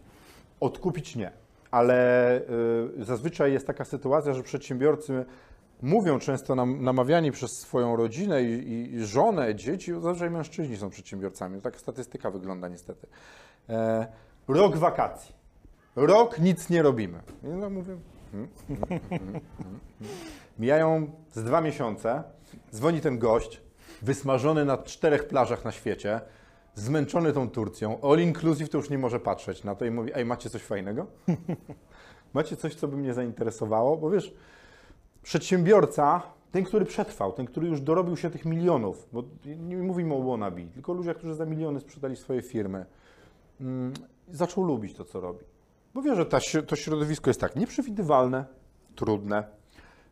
Odkupić 0.59 1.15
nie, 1.15 1.31
ale 1.71 2.41
y, 2.99 3.05
zazwyczaj 3.05 3.53
jest 3.53 3.67
taka 3.67 3.85
sytuacja, 3.85 4.33
że 4.33 4.43
przedsiębiorcy 4.43 5.25
mówią 5.81 6.19
często 6.19 6.55
nam, 6.55 6.83
namawiani 6.83 7.31
przez 7.31 7.51
swoją 7.51 7.95
rodzinę 7.95 8.43
i, 8.43 8.93
i, 8.93 9.05
żonę, 9.05 9.55
dzieci, 9.55 9.91
zazwyczaj 9.93 10.29
mężczyźni 10.29 10.77
są 10.77 10.89
przedsiębiorcami. 10.89 11.61
Tak 11.61 11.79
statystyka 11.79 12.31
wygląda 12.31 12.67
niestety. 12.67 13.07
E, 13.69 14.07
rok 14.47 14.77
wakacji. 14.77 15.35
Rok 15.95 16.39
nic 16.39 16.69
nie 16.69 16.81
robimy. 16.81 17.19
I 17.43 17.47
no 17.47 17.69
mówię. 17.69 17.97
hmm, 18.31 18.49
hmm, 18.67 18.99
hmm. 19.09 19.41
Mijają 20.59 21.11
z 21.31 21.43
dwa 21.43 21.61
miesiące, 21.61 22.23
dzwoni 22.73 23.01
ten 23.01 23.19
gość, 23.19 23.61
wysmażony 24.01 24.65
na 24.65 24.77
czterech 24.77 25.27
plażach 25.27 25.65
na 25.65 25.71
świecie, 25.71 26.21
zmęczony 26.75 27.33
tą 27.33 27.49
Turcją, 27.49 28.01
all 28.01 28.19
inclusive 28.19 28.69
to 28.69 28.77
już 28.77 28.89
nie 28.89 28.97
może 28.97 29.19
patrzeć 29.19 29.63
na 29.63 29.75
to 29.75 29.85
i 29.85 29.91
mówi, 29.91 30.11
ej, 30.15 30.25
macie 30.25 30.49
coś 30.49 30.61
fajnego? 30.61 31.07
macie 32.33 32.55
coś, 32.55 32.75
co 32.75 32.87
by 32.87 32.97
mnie 32.97 33.13
zainteresowało? 33.13 33.97
Bo 33.97 34.09
wiesz, 34.09 34.33
przedsiębiorca, 35.23 36.21
ten, 36.51 36.63
który 36.63 36.85
przetrwał, 36.85 37.31
ten, 37.31 37.45
który 37.45 37.67
już 37.67 37.81
dorobił 37.81 38.17
się 38.17 38.29
tych 38.29 38.45
milionów, 38.45 39.07
bo 39.13 39.23
nie 39.45 39.77
mówimy 39.77 40.13
o 40.13 40.21
wannabe, 40.21 40.61
tylko 40.61 40.93
ludzie, 40.93 41.15
którzy 41.15 41.35
za 41.35 41.45
miliony 41.45 41.79
sprzedali 41.79 42.15
swoje 42.15 42.41
firmy, 42.41 42.85
mm, 43.61 43.93
zaczął 44.29 44.63
lubić 44.63 44.97
to, 44.97 45.05
co 45.05 45.19
robi. 45.19 45.45
Bo 45.93 46.01
wie, 46.01 46.15
że 46.15 46.25
ta, 46.25 46.37
to 46.67 46.75
środowisko 46.75 47.29
jest 47.29 47.41
tak 47.41 47.55
nieprzewidywalne, 47.55 48.45
trudne, 48.95 49.43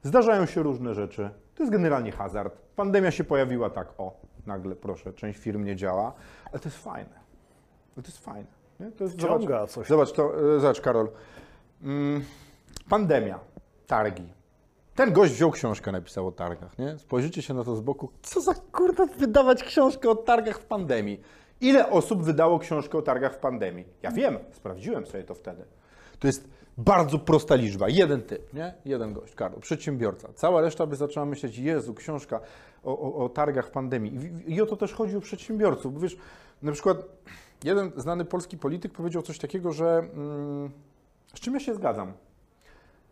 zdarzają 0.03 0.45
się 0.45 0.63
różne 0.63 0.95
rzeczy, 0.95 1.29
to 1.55 1.63
jest 1.63 1.71
generalnie 1.71 2.11
hazard. 2.11 2.57
Pandemia 2.75 3.11
się 3.11 3.23
pojawiła 3.23 3.69
tak, 3.69 3.87
o, 3.97 4.21
nagle, 4.45 4.75
proszę, 4.75 5.13
część 5.13 5.39
firm 5.39 5.63
nie 5.63 5.75
działa, 5.75 6.13
ale 6.51 6.59
to 6.59 6.69
jest 6.69 6.83
fajne. 6.83 7.19
Ale 7.95 8.03
to 8.03 8.09
jest 8.09 8.17
fajne. 8.17 8.47
Nie? 8.79 8.91
To 8.91 9.03
jest, 9.03 9.15
Wciąga 9.15 9.67
coś. 9.67 9.87
Zobacz, 9.87 10.11
to, 10.11 10.55
e, 10.55 10.59
zobacz 10.59 10.81
Karol. 10.81 11.09
Mm, 11.83 12.23
pandemia, 12.89 13.39
targi. 13.87 14.40
Ten 14.95 15.13
gość 15.13 15.33
wziął 15.33 15.51
książkę, 15.51 15.91
napisał 15.91 16.27
o 16.27 16.31
targach, 16.31 16.79
nie? 16.79 16.99
Spojrzycie 16.99 17.41
się 17.41 17.53
na 17.53 17.63
to 17.63 17.75
z 17.75 17.81
boku. 17.81 18.09
Co 18.21 18.41
za 18.41 18.53
kurde 18.53 19.05
wydawać 19.05 19.63
książkę 19.63 20.09
o 20.09 20.15
targach 20.15 20.59
w 20.59 20.65
pandemii? 20.65 21.21
Ile 21.61 21.89
osób 21.89 22.23
wydało 22.23 22.59
książkę 22.59 22.97
o 22.97 23.01
targach 23.01 23.33
w 23.33 23.37
pandemii? 23.37 23.85
Ja 24.01 24.11
wiem, 24.11 24.37
sprawdziłem 24.51 25.05
sobie 25.05 25.23
to 25.23 25.35
wtedy. 25.35 25.63
To 26.19 26.27
jest 26.27 26.49
bardzo 26.77 27.19
prosta 27.19 27.55
liczba. 27.55 27.89
Jeden 27.89 28.21
typ, 28.21 28.53
nie? 28.53 28.73
Jeden 28.85 29.13
gość, 29.13 29.35
Karol, 29.35 29.59
przedsiębiorca. 29.59 30.29
Cała 30.35 30.61
reszta 30.61 30.85
by 30.85 30.95
zaczęła 30.95 31.25
myśleć, 31.25 31.57
Jezu, 31.57 31.93
książka 31.93 32.39
o, 32.83 32.99
o, 32.99 33.25
o 33.25 33.29
targach 33.29 33.67
w 33.67 33.71
pandemii. 33.71 34.15
I, 34.47 34.53
I 34.53 34.61
o 34.61 34.65
to 34.65 34.75
też 34.75 34.93
chodzi 34.93 35.17
o 35.17 35.21
przedsiębiorców. 35.21 35.93
Bo 35.93 35.99
wiesz, 35.99 36.17
na 36.61 36.71
przykład 36.71 36.97
jeden 37.63 37.91
znany 37.97 38.25
polski 38.25 38.57
polityk 38.57 38.91
powiedział 38.91 39.21
coś 39.21 39.39
takiego, 39.39 39.71
że 39.71 39.97
mm, 40.13 40.71
z 41.35 41.39
czym 41.39 41.53
ja 41.53 41.59
się 41.59 41.75
zgadzam, 41.75 42.13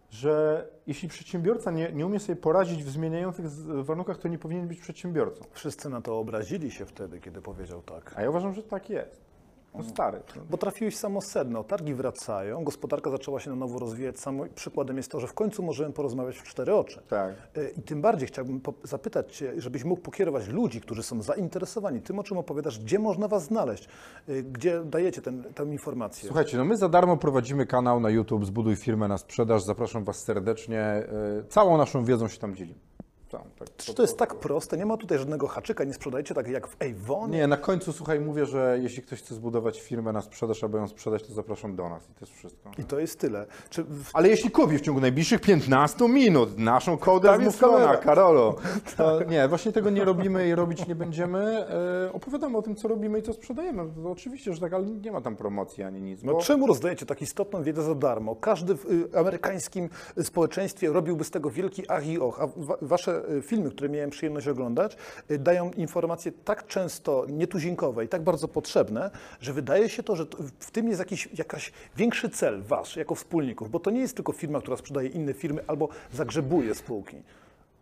że 0.10 0.68
jeśli 0.88 1.10
przedsiębiorca 1.10 1.72
nie, 1.72 1.92
nie 1.92 2.06
umie 2.06 2.20
sobie 2.20 2.36
poradzić 2.36 2.84
w 2.84 2.90
zmieniających 2.90 3.50
z- 3.50 3.86
warunkach, 3.86 4.18
to 4.18 4.28
nie 4.28 4.38
powinien 4.40 4.68
być 4.68 4.80
przedsiębiorcą. 4.80 5.46
Wszyscy 5.52 5.90
na 5.90 6.02
to 6.02 6.20
obrazili 6.20 6.72
się 6.72 6.86
wtedy, 6.86 7.20
kiedy 7.20 7.42
powiedział 7.42 7.82
tak. 7.82 8.14
A 8.16 8.22
ja 8.22 8.30
uważam, 8.30 8.54
że 8.54 8.64
tak 8.64 8.90
jest. 8.90 9.29
No 9.76 9.84
stary. 9.84 10.20
Bo 10.50 10.58
trafiłeś 10.58 10.98
samo 10.98 11.22
sedno. 11.22 11.64
Targi 11.64 11.94
wracają, 11.94 12.64
gospodarka 12.64 13.10
zaczęła 13.10 13.40
się 13.40 13.50
na 13.50 13.56
nowo 13.56 13.80
rozwijać. 13.80 14.20
Samo 14.20 14.44
przykładem 14.56 14.98
jest 14.98 15.12
to, 15.12 15.20
że 15.20 15.28
w 15.28 15.34
końcu 15.34 15.64
możemy 15.64 15.94
porozmawiać 15.94 16.38
w 16.38 16.44
cztery 16.44 16.76
oczy. 16.76 17.02
Tak. 17.08 17.34
Y, 17.58 17.74
I 17.78 17.82
tym 17.82 18.02
bardziej 18.02 18.28
chciałbym 18.28 18.62
zapytać 18.84 19.36
Cię, 19.38 19.54
żebyś 19.58 19.84
mógł 19.84 20.02
pokierować 20.02 20.48
ludzi, 20.48 20.82
którzy 20.82 21.04
są 21.04 21.22
zainteresowani 21.22 22.02
tym, 22.02 22.20
o 22.20 22.24
czym 22.24 22.38
opowiadasz, 22.38 22.80
gdzie 22.80 23.00
można 23.00 23.28
Was 23.28 23.44
znaleźć, 23.44 23.88
y, 24.30 24.44
gdzie 24.44 24.84
dajecie 24.86 25.22
ten, 25.22 25.44
tę 25.44 25.64
informację. 25.64 26.28
Słuchajcie, 26.28 26.58
no 26.58 26.66
my 26.66 26.78
za 26.78 26.90
darmo 26.90 27.18
prowadzimy 27.18 27.66
kanał 27.66 28.00
na 28.00 28.10
YouTube 28.10 28.46
Zbuduj 28.46 28.76
firmę 28.76 29.08
na 29.08 29.18
sprzedaż. 29.18 29.64
Zapraszam 29.64 30.04
Was 30.04 30.24
serdecznie. 30.24 31.04
Yy, 31.38 31.44
Całą 31.50 31.78
naszą 31.78 32.06
wiedzą 32.06 32.28
się 32.28 32.40
tam 32.40 32.56
dzielimy. 32.56 32.89
Tak, 33.30 33.42
Czy 33.78 33.94
to 33.94 34.02
jest 34.02 34.18
tak 34.18 34.36
proste? 34.36 34.78
Nie 34.78 34.86
ma 34.86 34.98
tutaj 34.98 35.18
żadnego 35.18 35.48
haczyka, 35.48 35.84
nie 35.84 35.94
sprzedajcie 35.94 36.36
tak 36.36 36.48
jak 36.48 36.68
w 36.68 36.76
Avon? 36.82 37.32
Nie, 37.32 37.48
na 37.48 37.58
końcu 37.58 37.94
słuchaj, 37.94 38.20
mówię, 38.20 38.46
że 38.46 38.80
jeśli 38.82 39.04
ktoś 39.04 39.20
chce 39.20 39.36
zbudować 39.36 39.82
firmę 39.82 40.14
na 40.14 40.22
sprzedaż 40.22 40.64
albo 40.64 40.78
ją 40.78 40.88
sprzedać, 40.88 41.24
to 41.24 41.34
zapraszam 41.34 41.76
do 41.76 41.90
nas 41.90 42.10
i 42.10 42.14
to 42.14 42.20
jest 42.22 42.34
wszystko. 42.34 42.72
I 42.78 42.84
to 42.84 43.00
jest 43.00 43.20
tyle. 43.20 43.46
Czy 43.70 43.84
w 43.84 44.10
Ale 44.14 44.30
jeśli 44.30 44.52
kupisz 44.52 44.82
w 44.82 44.84
ciągu 44.84 45.02
najbliższych 45.02 45.42
15 45.42 46.10
minut 46.10 46.58
naszą 46.58 46.92
jest 46.92 47.58
zmówkona, 47.58 47.86
kamera. 47.86 47.98
Karolo, 47.98 48.56
to 48.98 49.24
nie, 49.24 49.48
właśnie 49.48 49.72
tego 49.72 49.90
nie 49.90 50.06
robimy 50.06 50.48
i 50.48 50.56
robić 50.56 50.88
nie 50.88 50.96
będziemy. 50.96 51.40
E, 51.40 52.14
opowiadamy 52.14 52.58
o 52.58 52.62
tym, 52.62 52.76
co 52.76 52.88
robimy 52.88 53.20
i 53.20 53.22
co 53.22 53.34
sprzedajemy. 53.34 53.84
To 54.04 54.12
oczywiście, 54.12 54.54
że 54.54 54.62
tak, 54.62 54.74
ale 54.74 54.86
nie 54.86 55.12
ma 55.12 55.22
tam 55.22 55.36
promocji 55.36 55.84
ani 55.84 56.02
nic. 56.02 56.24
No 56.24 56.34
Bo... 56.34 56.42
czemu 56.42 56.68
rozdajecie 56.68 57.06
tak 57.06 57.22
istotną 57.22 57.64
wiedzę 57.64 57.84
za 57.84 57.96
darmo? 57.96 58.36
Każdy 58.36 58.76
w 58.76 58.86
y, 58.86 59.20
amerykańskim 59.20 59.90
społeczeństwie 60.24 60.94
robiłby 60.94 61.24
z 61.24 61.32
tego 61.32 61.50
wielki 61.50 61.84
ach 61.88 62.08
i 62.08 62.20
och, 62.20 62.42
a 62.42 62.48
wa- 62.48 62.78
wasze 62.82 63.19
y, 63.38 63.42
filmy, 63.42 63.72
które 63.72 63.90
miałem 63.90 64.10
przyjemność 64.10 64.48
oglądać, 64.48 64.98
y, 65.32 65.40
dają 65.40 65.72
informacje 65.72 66.32
tak 66.32 66.68
często 66.68 67.26
nietuzinkowe 67.30 68.06
i 68.06 68.08
tak 68.08 68.24
bardzo 68.24 68.48
potrzebne, 68.48 69.12
że 69.42 69.54
wydaje 69.54 69.90
się 69.90 70.04
to, 70.04 70.16
że 70.16 70.26
w 70.60 70.72
tym 70.72 70.88
jest 70.88 71.00
jakiś 71.00 71.30
jakiś 71.38 71.72
większy 71.98 72.30
cel 72.30 72.62
wasz 72.62 72.96
jako 72.96 73.16
wspólników, 73.16 73.70
bo 73.70 73.80
to 73.80 73.92
nie 73.92 74.00
jest 74.00 74.16
tylko 74.16 74.32
firma, 74.32 74.60
która 74.62 74.78
sprzedaje 74.78 75.10
inne 75.10 75.34
firmy 75.34 75.64
albo 75.68 75.90
zagrzebuje 76.14 76.76
spółki. 76.76 77.18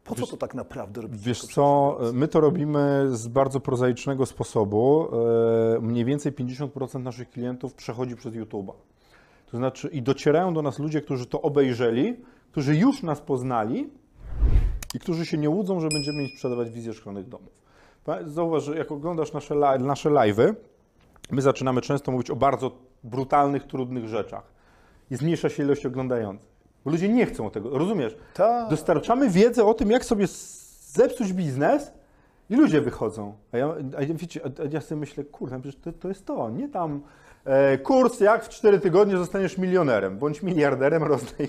Po 0.07 0.15
co 0.15 0.27
to 0.27 0.37
tak 0.37 0.53
naprawdę 0.53 1.01
robicie? 1.01 1.23
Wiesz 1.25 1.41
co, 1.41 1.97
my 2.13 2.27
to 2.27 2.39
robimy 2.39 3.07
z 3.11 3.27
bardzo 3.27 3.59
prozaicznego 3.59 4.25
sposobu. 4.25 5.07
E, 5.75 5.79
Mniej 5.81 6.05
więcej 6.05 6.31
50% 6.31 7.03
naszych 7.03 7.29
klientów 7.29 7.73
przechodzi 7.73 8.15
przez 8.15 8.33
YouTube'a. 8.33 8.73
To 9.51 9.57
znaczy, 9.57 9.87
i 9.87 10.01
docierają 10.01 10.53
do 10.53 10.61
nas 10.61 10.79
ludzie, 10.79 11.01
którzy 11.01 11.25
to 11.25 11.41
obejrzeli, 11.41 12.17
którzy 12.51 12.75
już 12.75 13.03
nas 13.03 13.21
poznali 13.21 13.89
i 14.93 14.99
którzy 14.99 15.25
się 15.25 15.37
nie 15.37 15.49
łudzą, 15.49 15.79
że 15.79 15.89
będziemy 15.89 16.23
im 16.23 16.29
sprzedawać 16.29 16.69
wizję 16.69 16.93
szklanych 16.93 17.29
domów. 17.29 17.67
Zauważ, 18.25 18.63
że 18.63 18.77
jak 18.77 18.91
oglądasz 18.91 19.33
nasze, 19.33 19.55
li- 19.55 19.83
nasze 19.83 20.09
live'y, 20.09 20.53
my 21.31 21.41
zaczynamy 21.41 21.81
często 21.81 22.11
mówić 22.11 22.29
o 22.31 22.35
bardzo 22.35 22.71
brutalnych, 23.03 23.63
trudnych 23.63 24.07
rzeczach. 24.07 24.43
I 25.11 25.15
zmniejsza 25.15 25.49
się 25.49 25.63
ilość 25.63 25.85
oglądających. 25.85 26.47
Bo 26.85 26.91
ludzie 26.91 27.09
nie 27.09 27.25
chcą 27.25 27.49
tego, 27.49 27.77
rozumiesz? 27.77 28.17
Tak. 28.33 28.69
Dostarczamy 28.69 29.29
wiedzę 29.29 29.65
o 29.65 29.73
tym, 29.73 29.91
jak 29.91 30.05
sobie 30.05 30.27
zepsuć 30.81 31.33
biznes 31.33 31.91
i 32.49 32.55
ludzie 32.55 32.81
wychodzą. 32.81 33.33
A 33.51 33.57
ja, 33.57 33.75
a 33.97 34.13
wiecie, 34.13 34.41
a, 34.45 34.61
a 34.61 34.65
ja 34.71 34.81
sobie 34.81 34.99
myślę, 34.99 35.23
kurde, 35.23 35.59
to, 35.83 35.91
to 35.91 36.07
jest 36.07 36.25
to, 36.25 36.49
nie 36.49 36.69
tam 36.69 37.01
kurs, 37.83 38.19
jak 38.19 38.45
w 38.45 38.49
4 38.49 38.79
tygodnie 38.79 39.17
zostaniesz 39.17 39.57
milionerem, 39.57 40.17
bądź 40.19 40.43
miliarderem, 40.43 41.03
rozdaj 41.03 41.47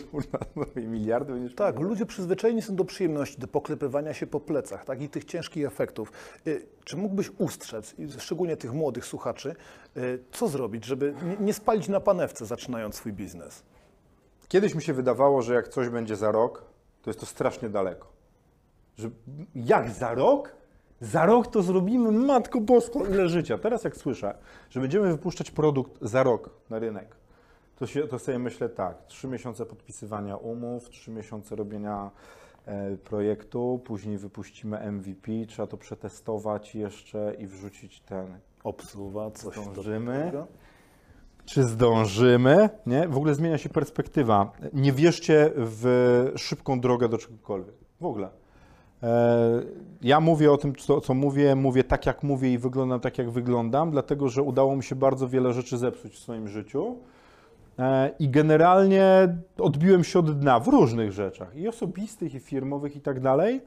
miliardy, 0.76 1.32
będziesz 1.32 1.54
Tak, 1.54 1.78
ludzie 1.80 2.06
przyzwyczajeni 2.06 2.62
są 2.62 2.76
do 2.76 2.84
przyjemności, 2.84 3.38
do 3.40 3.48
poklepywania 3.48 4.14
się 4.14 4.26
po 4.26 4.40
plecach 4.40 4.84
tak, 4.84 5.02
i 5.02 5.08
tych 5.08 5.24
ciężkich 5.24 5.66
efektów. 5.66 6.12
Y, 6.46 6.66
Czy 6.84 6.96
mógłbyś 6.96 7.30
ustrzec, 7.38 7.94
szczególnie 8.18 8.56
tych 8.56 8.72
młodych 8.72 9.04
słuchaczy, 9.06 9.54
y, 9.96 10.18
co 10.32 10.48
zrobić, 10.48 10.84
żeby 10.84 11.14
nie- 11.22 11.36
nie 11.46 11.54
spalić 11.54 11.88
na 11.88 12.00
panewce, 12.00 12.46
zaczynając 12.46 12.94
swój 12.94 13.12
biznes? 13.12 13.62
Kiedyś 14.48 14.74
mi 14.74 14.82
się 14.82 14.92
wydawało, 14.92 15.42
że 15.42 15.54
jak 15.54 15.68
coś 15.68 15.88
będzie 15.88 16.16
za 16.16 16.32
rok, 16.32 16.64
to 17.02 17.10
jest 17.10 17.20
to 17.20 17.26
strasznie 17.26 17.68
daleko. 17.68 18.06
Że 18.98 19.10
jak 19.54 19.90
za 19.90 20.14
rok? 20.14 20.56
Za 21.00 21.26
rok 21.26 21.46
to 21.46 21.62
zrobimy, 21.62 22.12
matko 22.12 22.60
bosko, 22.60 23.06
ile 23.06 23.28
życia. 23.28 23.58
Teraz 23.58 23.84
jak 23.84 23.96
słyszę, 23.96 24.34
że 24.70 24.80
będziemy 24.80 25.08
wypuszczać 25.08 25.50
produkt 25.50 25.98
za 26.02 26.22
rok 26.22 26.50
na 26.70 26.78
rynek, 26.78 27.16
to, 27.76 27.86
się, 27.86 28.08
to 28.08 28.18
sobie 28.18 28.38
myślę 28.38 28.68
tak, 28.68 29.06
trzy 29.06 29.28
miesiące 29.28 29.66
podpisywania 29.66 30.36
umów, 30.36 30.90
trzy 30.90 31.10
miesiące 31.10 31.56
robienia 31.56 32.10
e, 32.66 32.96
projektu, 32.96 33.80
później 33.84 34.18
wypuścimy 34.18 34.92
MVP, 34.92 35.32
trzeba 35.48 35.66
to 35.66 35.76
przetestować 35.76 36.74
jeszcze 36.74 37.34
i 37.38 37.46
wrzucić 37.46 38.00
ten. 38.00 38.38
Obsuwa, 38.64 39.30
coś 39.30 39.56
Zdążymy? 39.56 40.32
Czy 41.44 41.62
zdążymy? 41.62 42.70
Nie? 42.86 43.08
W 43.08 43.16
ogóle 43.16 43.34
zmienia 43.34 43.58
się 43.58 43.68
perspektywa. 43.68 44.52
Nie 44.72 44.92
wierzcie 44.92 45.52
w 45.56 46.32
szybką 46.36 46.80
drogę 46.80 47.08
do 47.08 47.18
czegokolwiek. 47.18 47.74
W 48.00 48.04
ogóle. 48.04 48.30
E, 49.02 49.62
Ja 50.02 50.20
mówię 50.20 50.52
o 50.52 50.56
tym, 50.56 50.76
co, 50.76 51.00
co 51.00 51.14
mówię, 51.14 51.54
mówię 51.54 51.84
tak, 51.84 52.06
jak 52.06 52.22
mówię 52.22 52.52
i 52.52 52.58
wyglądam 52.58 53.00
tak, 53.00 53.18
jak 53.18 53.30
wyglądam, 53.30 53.90
dlatego 53.90 54.28
że 54.28 54.42
udało 54.42 54.76
mi 54.76 54.82
się 54.82 54.96
bardzo 54.96 55.28
wiele 55.28 55.52
rzeczy 55.52 55.78
zepsuć 55.78 56.14
w 56.14 56.18
swoim 56.18 56.48
życiu. 56.48 56.96
E, 57.78 58.10
I 58.18 58.28
generalnie 58.28 59.34
odbiłem 59.58 60.04
się 60.04 60.18
od 60.18 60.40
dna 60.40 60.60
w 60.60 60.68
różnych 60.68 61.12
rzeczach, 61.12 61.56
i 61.56 61.68
osobistych, 61.68 62.34
i 62.34 62.40
firmowych, 62.40 62.96
i 62.96 63.00
tak 63.00 63.20
dalej. 63.20 63.60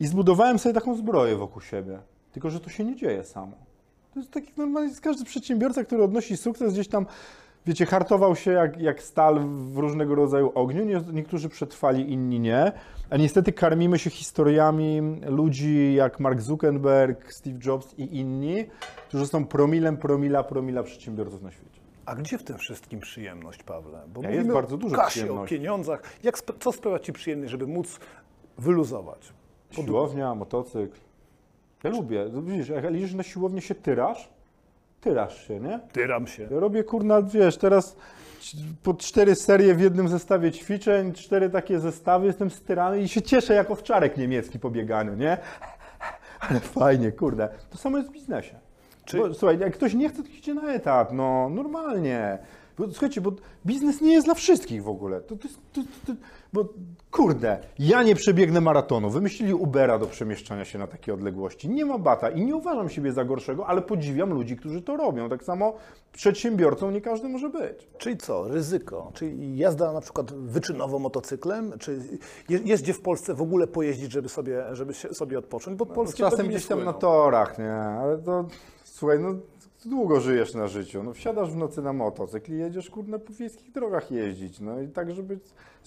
I 0.00 0.06
zbudowałem 0.06 0.58
sobie 0.58 0.74
taką 0.74 0.96
zbroję 0.96 1.36
wokół 1.36 1.62
siebie. 1.62 1.98
Tylko, 2.32 2.50
że 2.50 2.60
to 2.60 2.70
się 2.70 2.84
nie 2.84 2.96
dzieje 2.96 3.24
samo. 3.24 3.52
To 4.14 4.20
jest 4.20 4.32
taki 4.32 4.52
normalnie, 4.56 4.88
jest 4.88 5.00
każdy 5.00 5.24
przedsiębiorca, 5.24 5.84
który 5.84 6.02
odnosi 6.02 6.36
sukces, 6.36 6.72
gdzieś 6.72 6.88
tam, 6.88 7.06
wiecie, 7.66 7.86
hartował 7.86 8.36
się 8.36 8.50
jak, 8.50 8.80
jak 8.80 9.02
stal 9.02 9.40
w 9.44 9.78
różnego 9.78 10.14
rodzaju 10.14 10.52
ogniu. 10.54 10.84
Nie, 10.84 11.00
niektórzy 11.12 11.48
przetrwali, 11.48 12.12
inni 12.12 12.40
nie. 12.40 12.72
A 13.10 13.16
niestety 13.16 13.52
karmimy 13.52 13.98
się 13.98 14.10
historiami 14.10 15.00
ludzi 15.26 15.94
jak 15.94 16.20
Mark 16.20 16.40
Zuckerberg, 16.40 17.32
Steve 17.32 17.58
Jobs 17.66 17.94
i 17.98 18.16
inni, 18.16 18.66
którzy 19.08 19.26
są 19.26 19.44
promilem, 19.46 19.96
promila, 19.96 20.44
promila 20.44 20.82
przedsiębiorców 20.82 21.42
na 21.42 21.50
świecie. 21.50 21.80
A 22.06 22.14
gdzie 22.14 22.38
w 22.38 22.42
tym 22.42 22.58
wszystkim 22.58 23.00
przyjemność, 23.00 23.62
Pawle? 23.62 24.00
Bo 24.14 24.22
Ja, 24.22 24.30
jest 24.30 24.48
bardzo 24.48 24.74
o 24.74 24.78
dużo 24.78 24.96
kasie, 24.96 25.04
o 25.04 25.08
przyjemności. 25.10 25.54
pieniądzach. 25.56 26.02
Jak, 26.22 26.38
co 26.60 26.72
sprawia 26.72 26.98
Ci 26.98 27.12
przyjemność, 27.12 27.50
żeby 27.50 27.66
móc 27.66 28.00
wyluzować? 28.58 29.32
Siłownia, 29.70 30.34
motocykl. 30.34 30.98
Ja 31.84 31.90
lubię. 31.90 32.24
Widzisz, 32.42 32.68
jak 32.68 32.90
liczysz 32.90 33.14
na 33.14 33.22
siłownię 33.22 33.60
się 33.60 33.74
tyrasz, 33.74 34.30
tyrasz 35.00 35.48
się, 35.48 35.60
nie? 35.60 35.80
Tyram 35.92 36.26
się. 36.26 36.42
Ja 36.50 36.60
robię, 36.60 36.84
kurna, 36.84 37.22
wiesz, 37.22 37.56
teraz 37.56 37.96
po 38.82 38.94
cztery 38.94 39.34
serie 39.34 39.74
w 39.74 39.80
jednym 39.80 40.08
zestawie 40.08 40.52
ćwiczeń, 40.52 41.12
cztery 41.12 41.50
takie 41.50 41.80
zestawy, 41.80 42.26
jestem 42.26 42.50
styrany 42.50 43.00
i 43.02 43.08
się 43.08 43.22
cieszę 43.22 43.54
jak 43.54 43.70
owczarek 43.70 44.16
niemiecki 44.16 44.58
po 44.58 44.70
bieganiu, 44.70 45.14
nie? 45.14 45.38
Ale 46.40 46.60
fajnie, 46.60 47.12
kurde. 47.12 47.48
To 47.70 47.78
samo 47.78 47.96
jest 47.98 48.10
w 48.10 48.12
biznesie. 48.12 48.54
Czy- 49.04 49.18
Bo, 49.18 49.34
słuchaj, 49.34 49.58
jak 49.58 49.74
ktoś 49.74 49.94
nie 49.94 50.08
chce, 50.08 50.22
to 50.22 50.28
idzie 50.28 50.54
na 50.54 50.72
etat, 50.72 51.12
no 51.12 51.48
normalnie. 51.48 52.38
Bo, 52.78 52.84
słuchajcie, 52.90 53.20
bo 53.20 53.32
biznes 53.66 54.00
nie 54.00 54.12
jest 54.12 54.26
dla 54.26 54.34
wszystkich 54.34 54.82
w 54.82 54.88
ogóle. 54.88 55.20
To, 55.20 55.36
to, 55.36 55.48
to, 56.06 56.12
bo 56.52 56.68
kurde, 57.10 57.58
ja 57.78 58.02
nie 58.02 58.14
przebiegnę 58.14 58.60
maratonu. 58.60 59.10
Wymyślili 59.10 59.54
Ubera 59.54 59.98
do 59.98 60.06
przemieszczania 60.06 60.64
się 60.64 60.78
na 60.78 60.86
takie 60.86 61.14
odległości. 61.14 61.68
Nie 61.68 61.84
ma 61.86 61.98
bata 61.98 62.30
i 62.30 62.44
nie 62.44 62.56
uważam 62.56 62.88
siebie 62.88 63.12
za 63.12 63.24
gorszego, 63.24 63.66
ale 63.66 63.82
podziwiam 63.82 64.30
ludzi, 64.34 64.56
którzy 64.56 64.82
to 64.82 64.96
robią. 64.96 65.28
Tak 65.28 65.44
samo 65.44 65.74
przedsiębiorcą 66.12 66.90
nie 66.90 67.00
każdy 67.00 67.28
może 67.28 67.48
być. 67.48 67.88
Czyli 67.98 68.16
co? 68.16 68.48
Ryzyko? 68.48 69.10
Czyli 69.14 69.58
jazda 69.58 69.92
na 69.92 70.00
przykład 70.00 70.32
wyczynowo 70.34 70.98
motocyklem? 70.98 71.72
Czy 71.78 72.00
je- 72.48 72.58
jest 72.64 72.82
gdzie 72.82 72.92
w 72.94 73.00
Polsce 73.00 73.34
w 73.34 73.42
ogóle 73.42 73.66
pojeździć, 73.66 74.12
żeby 74.12 74.28
sobie, 74.28 74.64
żeby 74.72 74.94
sobie 74.94 75.38
odpocząć? 75.38 75.76
Bo 75.76 75.86
polskie 75.86 76.18
Czasem 76.18 76.48
gdzieś 76.48 76.66
tam 76.66 76.84
na 76.84 76.92
torach, 76.92 77.58
nie? 77.58 77.72
Ale 77.72 78.18
to, 78.18 78.44
słuchaj, 78.84 79.18
no 79.20 79.34
długo 79.84 80.20
żyjesz 80.20 80.54
na 80.54 80.66
życiu. 80.68 81.02
No 81.02 81.12
wsiadasz 81.12 81.50
w 81.50 81.56
nocy 81.56 81.82
na 81.82 81.92
motocykl 81.92 82.52
i 82.52 82.58
jedziesz, 82.58 82.90
kurde, 82.90 83.18
po 83.18 83.32
wiejskich 83.32 83.72
drogach 83.72 84.10
jeździć. 84.10 84.60
No 84.60 84.80
i 84.80 84.88
tak, 84.88 85.10
żeby 85.14 85.38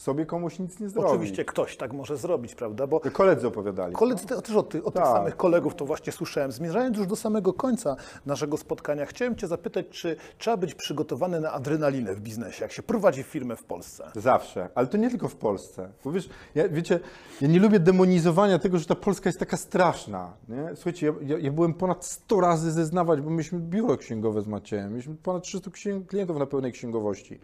sobie 0.02 0.26
komuś 0.26 0.60
nic 0.60 0.80
nie 0.80 0.90
zrobić. 0.90 1.12
Oczywiście 1.12 1.46
ktoś 1.46 1.78
tak 1.78 1.94
może 1.94 2.18
zrobić, 2.18 2.56
prawda? 2.56 2.88
Bo 2.88 3.00
Koledzy 3.00 3.48
opowiadali. 3.48 3.94
Koledzy, 3.96 4.26
te- 4.28 4.42
też 4.42 4.56
od, 4.56 4.76
od 4.76 4.94
tych 4.94 5.04
Tak. 5.04 5.06
samych 5.18 5.38
kolegów 5.38 5.76
to 5.76 5.86
właśnie 5.86 6.14
słyszałem. 6.14 6.52
Zmierzając 6.52 6.98
już 6.98 7.08
do 7.08 7.16
samego 7.16 7.54
końca 7.54 7.96
naszego 8.26 8.58
spotkania, 8.58 9.06
chciałem 9.06 9.36
Cię 9.36 9.48
zapytać, 9.48 9.86
czy 9.90 10.16
trzeba 10.38 10.58
być 10.58 10.76
przygotowany 10.76 11.40
na 11.40 11.52
adrenalinę 11.52 12.16
w 12.16 12.20
biznesie, 12.22 12.64
jak 12.64 12.72
się 12.72 12.84
prowadzi 12.84 13.24
firmę 13.24 13.56
w 13.56 13.64
Polsce? 13.64 14.12
Zawsze, 14.16 14.70
ale 14.76 14.88
to 14.88 14.98
nie 14.98 15.10
tylko 15.10 15.28
w 15.28 15.36
Polsce. 15.36 15.90
Bo 16.06 16.12
wiesz, 16.12 16.30
ja, 16.56 16.70
wiecie, 16.70 17.00
ja 17.42 17.48
nie 17.48 17.60
lubię 17.60 17.80
demonizowania 17.80 18.60
tego, 18.60 18.78
że 18.78 18.86
ta 18.86 18.96
Polska 18.96 19.30
jest 19.30 19.40
taka 19.40 19.58
straszna. 19.58 20.34
Nie? 20.50 20.70
Słuchajcie, 20.76 21.06
ja, 21.08 21.14
ja, 21.22 21.38
ja 21.38 21.52
byłem 21.52 21.74
ponad 21.74 22.06
100 22.06 22.40
razy 22.42 22.72
zeznawać, 22.72 23.22
bo 23.22 23.30
mieliśmy 23.30 23.60
biuro 23.60 23.98
księgowe 23.98 24.42
z 24.42 24.48
Maciejem, 24.48 24.90
mieliśmy 24.92 25.16
ponad 25.16 25.44
300 25.44 25.70
księg- 25.72 26.06
klientów 26.06 26.38
na 26.38 26.46
pełnej 26.46 26.72
księgowości. 26.72 27.40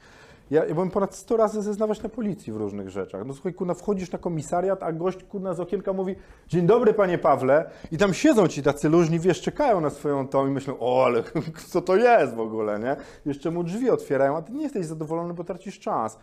Ja, 0.52 0.66
ja 0.66 0.74
byłem 0.74 0.92
ponad 0.92 1.16
100 1.16 1.38
razy 1.38 1.62
zeznawać 1.62 2.02
na 2.02 2.10
policji 2.10 2.54
w 2.54 2.56
różnych 2.56 2.90
rzeczach. 2.90 3.26
No 3.26 3.34
słuchaj, 3.34 3.54
kurna, 3.54 3.74
wchodzisz 3.74 4.12
na 4.12 4.20
komisariat, 4.20 4.84
a 4.84 4.92
gość, 4.94 5.24
kurna, 5.24 5.54
z 5.54 5.60
okienka 5.60 5.94
mówi 5.94 6.16
dzień 6.48 6.66
dobry, 6.66 6.94
panie 6.94 7.18
Pawle 7.18 7.70
i 7.92 7.98
tam 7.98 8.14
siedzą 8.14 8.48
ci 8.48 8.64
tacy 8.64 8.90
luźni, 8.90 9.20
wiesz, 9.20 9.42
czekają 9.42 9.82
na 9.82 9.90
swoją 9.90 10.28
tą 10.28 10.48
i 10.48 10.52
myślą, 10.52 10.76
o, 10.80 11.06
ale 11.06 11.24
co 11.72 11.82
to 11.82 11.96
jest 11.96 12.36
w 12.36 12.40
ogóle, 12.40 12.80
nie? 12.80 12.96
Jeszcze 13.26 13.52
mu 13.52 13.64
drzwi 13.64 13.90
otwierają, 13.90 14.38
a 14.38 14.42
ty 14.42 14.54
nie 14.54 14.64
jesteś 14.64 14.86
zadowolony, 14.86 15.34
bo 15.34 15.44
tracisz 15.44 15.80
czas. 15.80 16.20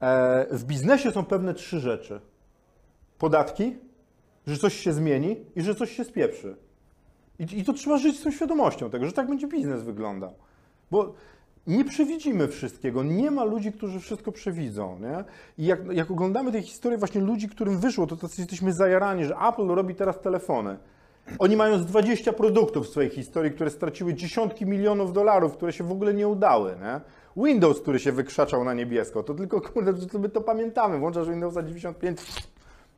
E, 0.00 0.46
w 0.50 0.64
biznesie 0.64 1.10
są 1.10 1.24
pewne 1.24 1.54
trzy 1.54 1.80
rzeczy. 1.80 2.20
Podatki, 3.18 3.76
że 4.46 4.56
coś 4.56 4.74
się 4.74 4.92
zmieni 4.92 5.36
i 5.56 5.62
że 5.62 5.74
coś 5.74 5.96
się 5.96 6.04
spieprzy. 6.04 6.56
I, 7.38 7.58
I 7.58 7.64
to 7.64 7.72
trzeba 7.72 7.98
żyć 7.98 8.20
z 8.20 8.22
tą 8.22 8.30
świadomością 8.30 8.90
tego, 8.90 9.06
że 9.06 9.12
tak 9.12 9.28
będzie 9.28 9.46
biznes 9.46 9.82
wyglądał. 9.82 10.34
Bo 10.90 11.14
nie 11.66 11.84
przewidzimy 11.84 12.48
wszystkiego. 12.48 13.02
Nie 13.02 13.30
ma 13.30 13.44
ludzi, 13.44 13.72
którzy 13.72 14.00
wszystko 14.00 14.32
przewidzą. 14.32 14.98
Nie? 14.98 15.24
I 15.58 15.66
jak, 15.66 15.92
jak 15.92 16.10
oglądamy 16.10 16.52
te 16.52 16.62
historie 16.62 16.98
właśnie 16.98 17.20
ludzi, 17.20 17.48
którym 17.48 17.80
wyszło, 17.80 18.06
to 18.06 18.16
tacy 18.16 18.40
jesteśmy 18.40 18.72
zajarani, 18.72 19.24
że 19.24 19.36
Apple 19.48 19.66
robi 19.66 19.94
teraz 19.94 20.20
telefony. 20.20 20.76
Oni 21.38 21.56
mają 21.56 21.78
z 21.78 21.86
20 21.86 22.32
produktów 22.32 22.86
w 22.86 22.90
swojej 22.90 23.10
historii, 23.10 23.52
które 23.52 23.70
straciły 23.70 24.14
dziesiątki 24.14 24.66
milionów 24.66 25.12
dolarów, 25.12 25.52
które 25.52 25.72
się 25.72 25.84
w 25.84 25.92
ogóle 25.92 26.14
nie 26.14 26.28
udały. 26.28 26.76
Nie? 26.82 27.00
Windows, 27.44 27.80
który 27.80 27.98
się 27.98 28.12
wykrzaczał 28.12 28.64
na 28.64 28.74
niebiesko, 28.74 29.22
to 29.22 29.34
tylko, 29.34 29.60
kurde, 29.60 29.94
my 30.18 30.28
to 30.28 30.40
pamiętamy. 30.40 30.98
Włączasz 30.98 31.28
Windowsa 31.28 31.62
95, 31.62 32.20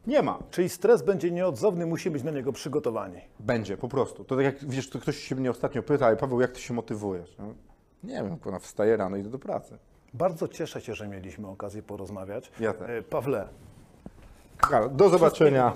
nie 0.07 0.23
ma. 0.23 0.39
Czyli 0.51 0.69
stres 0.69 1.03
będzie 1.03 1.31
nieodzowny, 1.31 1.87
musi 1.87 2.11
być 2.11 2.23
na 2.23 2.31
niego 2.31 2.53
przygotowani. 2.53 3.21
Będzie, 3.41 3.77
po 3.77 3.89
prostu. 3.89 4.25
To 4.25 4.37
tak 4.37 4.45
jak, 4.45 4.65
wiesz, 4.65 4.91
to 4.91 4.99
ktoś 4.99 5.17
się 5.17 5.35
mnie 5.35 5.51
ostatnio 5.51 5.83
pyta, 5.83 6.17
Paweł, 6.17 6.41
jak 6.41 6.53
ty 6.53 6.61
się 6.61 6.75
motywujesz? 6.75 7.37
No, 7.39 7.55
nie 8.05 8.15
wiem, 8.15 8.39
kurwa, 8.39 8.59
wstaję 8.59 8.97
rano 8.97 9.17
i 9.17 9.21
idę 9.21 9.31
do 9.31 9.39
pracy. 9.39 9.79
Bardzo 10.15 10.49
cieszę 10.49 10.81
się, 10.81 10.95
że 10.95 11.09
mieliśmy 11.09 11.49
okazję 11.49 11.83
porozmawiać. 11.83 12.53
Ja 12.61 12.73
też. 12.75 12.91
E, 12.91 13.03
Pawle, 13.03 13.49
Do 14.91 15.09
zobaczenia. 15.09 15.73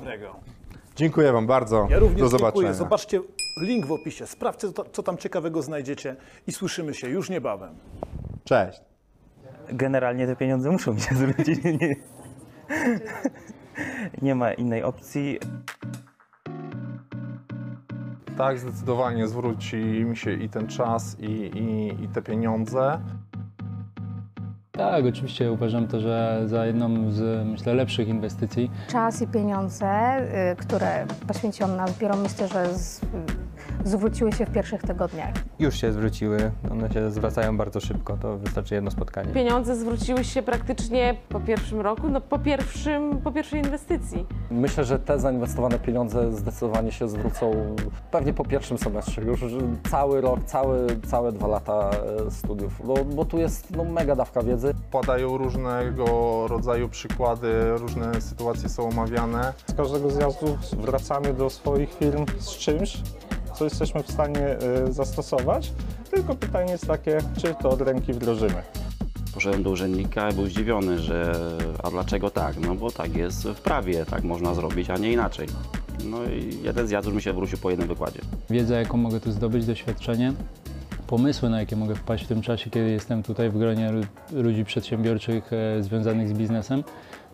Dziękuję 0.96 1.32
wam 1.32 1.46
bardzo. 1.46 1.86
Ja 1.90 1.98
również 1.98 2.20
do 2.20 2.28
dziękuję. 2.28 2.38
zobaczenia. 2.38 2.72
Zobaczcie 2.74 3.20
link 3.60 3.86
w 3.86 3.92
opisie. 3.92 4.26
Sprawdźcie, 4.26 4.72
co, 4.72 4.84
co 4.84 5.02
tam 5.02 5.18
ciekawego 5.18 5.62
znajdziecie 5.62 6.16
i 6.46 6.52
słyszymy 6.52 6.94
się 6.94 7.08
już 7.08 7.30
niebawem. 7.30 7.74
Cześć. 8.44 8.80
Generalnie 9.68 10.26
te 10.26 10.36
pieniądze 10.36 10.70
muszą 10.70 10.94
mi 10.94 11.00
się 11.00 11.14
zwrócić. 11.14 11.64
Nie, 11.64 11.96
nie 14.22 14.34
ma 14.34 14.52
innej 14.52 14.82
opcji. 14.82 15.38
Tak, 18.37 18.59
zdecydowanie 18.59 19.29
zwróci 19.29 19.77
mi 19.77 20.16
się 20.16 20.33
i 20.33 20.49
ten 20.49 20.66
czas, 20.66 21.16
i, 21.20 21.25
i, 21.25 22.05
i 22.05 22.09
te 22.09 22.22
pieniądze. 22.22 23.01
Tak, 24.72 25.05
oczywiście 25.07 25.53
uważam 25.53 25.88
to, 25.88 26.01
że 26.01 26.42
za 26.46 26.66
jedną 26.66 27.12
z 27.12 27.46
myślę 27.46 27.75
lepszych 27.75 28.09
inwestycji. 28.09 28.70
Czas 28.88 29.22
i 29.22 29.27
pieniądze, 29.27 30.18
y, 30.53 30.57
które 30.57 31.07
poświęciłam 31.27 31.77
na 31.77 31.87
zbiór, 31.87 32.16
myślę, 32.22 32.49
że 32.49 32.75
z, 32.75 33.01
zwróciły 33.87 34.33
się 34.33 34.46
w 34.46 34.51
pierwszych 34.51 34.83
tygodniach. 34.83 35.35
Już 35.59 35.75
się 35.75 35.92
zwróciły, 35.92 36.51
one 36.70 36.92
się 36.92 37.11
zwracają 37.11 37.57
bardzo 37.57 37.81
szybko, 37.81 38.16
to 38.16 38.38
wystarczy 38.38 38.75
jedno 38.75 38.90
spotkanie. 38.90 39.33
Pieniądze 39.33 39.77
zwróciły 39.77 40.25
się 40.25 40.42
praktycznie 40.42 41.14
po 41.29 41.40
pierwszym 41.40 41.81
roku, 41.81 42.09
no 42.09 42.20
po, 42.20 42.38
pierwszym, 42.38 43.18
po 43.18 43.33
pierwszej 43.33 43.61
inwestycji. 43.61 44.27
Myślę, 44.51 44.85
że 44.85 44.99
te 44.99 45.18
zainwestowane 45.20 45.79
pieniądze 45.79 46.33
zdecydowanie 46.33 46.92
się 46.92 47.09
zwrócą 47.09 47.77
pewnie 48.11 48.33
po 48.33 48.44
pierwszym 48.44 48.79
semestrze. 48.79 49.22
Już 49.22 49.40
cały 49.90 50.20
rok, 50.20 50.44
całe, 50.44 50.87
całe 51.07 51.33
dwa 51.33 51.46
lata 51.46 51.90
e, 52.27 52.31
studiów, 52.31 52.87
bo, 52.87 53.05
bo 53.05 53.25
tu 53.25 53.38
jest 53.38 53.77
no, 53.77 53.85
mega 53.85 54.16
dawka 54.16 54.42
wiedzy. 54.42 54.75
Padają 54.90 55.38
różnego 55.38 56.07
rodzaju 56.49 56.88
przykłady, 56.88 57.77
różne 57.77 58.20
sytuacje 58.20 58.68
są 58.68 58.88
omawiane. 58.88 59.53
Z 59.66 59.75
każdego 59.75 60.11
zjazdu 60.11 60.59
wracamy 60.72 61.35
do 61.35 61.51
swoich 61.51 61.94
firm 61.94 62.25
z 62.38 62.51
czymś, 62.51 63.03
co 63.59 63.64
jesteśmy 63.64 64.03
w 64.03 64.11
stanie 64.11 64.57
y, 64.88 64.92
zastosować. 64.92 65.73
Tylko 66.11 66.35
pytanie 66.35 66.73
jest 66.73 66.87
takie, 66.87 67.19
czy 67.37 67.55
to 67.62 67.71
od 67.71 67.81
ręki 67.81 68.12
wdrożymy. 68.12 68.62
Poszedłem 69.35 69.62
do 69.62 69.71
urzędnika 69.71 70.31
i 70.31 70.35
był 70.35 70.47
zdziwiony, 70.47 70.99
że 70.99 71.33
a 71.83 71.90
dlaczego 71.90 72.31
tak? 72.31 72.61
No 72.61 72.75
bo 72.75 72.90
tak 72.90 73.16
jest 73.16 73.42
w 73.42 73.61
prawie, 73.61 74.05
tak 74.05 74.25
można 74.25 74.55
zrobić, 74.55 74.90
a 74.90 74.97
nie 74.97 75.12
inaczej. 75.12 75.49
No 76.05 76.25
i 76.25 76.59
jeden 76.62 76.87
zjazd 76.87 77.07
już 77.07 77.14
mi 77.14 77.23
się 77.23 77.33
wrócił 77.33 77.59
po 77.59 77.71
jednym 77.71 77.88
wykładzie. 77.88 78.21
Wiedza, 78.51 78.77
jaką 78.77 78.97
mogę 78.97 79.21
tu 79.21 79.33
zdobyć, 79.33 79.66
doświadczenie, 79.66 80.33
pomysły, 81.07 81.51
na 81.51 81.61
jakie 81.61 81.77
mogę 81.77 81.95
wpaść 81.95 82.25
w 82.25 82.29
tym 82.29 82.42
czasie, 82.42 82.71
kiedy 82.71 82.90
jestem 82.90 83.23
tutaj 83.23 83.51
w 83.51 83.59
gronie 83.59 83.92
lu- 83.92 84.42
ludzi 84.42 84.64
przedsiębiorczych 84.64 85.51
e, 85.53 85.83
związanych 85.83 86.29
z 86.29 86.33
biznesem, 86.33 86.85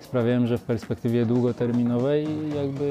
sprawiają, 0.00 0.46
że 0.46 0.58
w 0.58 0.62
perspektywie 0.62 1.26
długoterminowej 1.26 2.26
jakby 2.56 2.90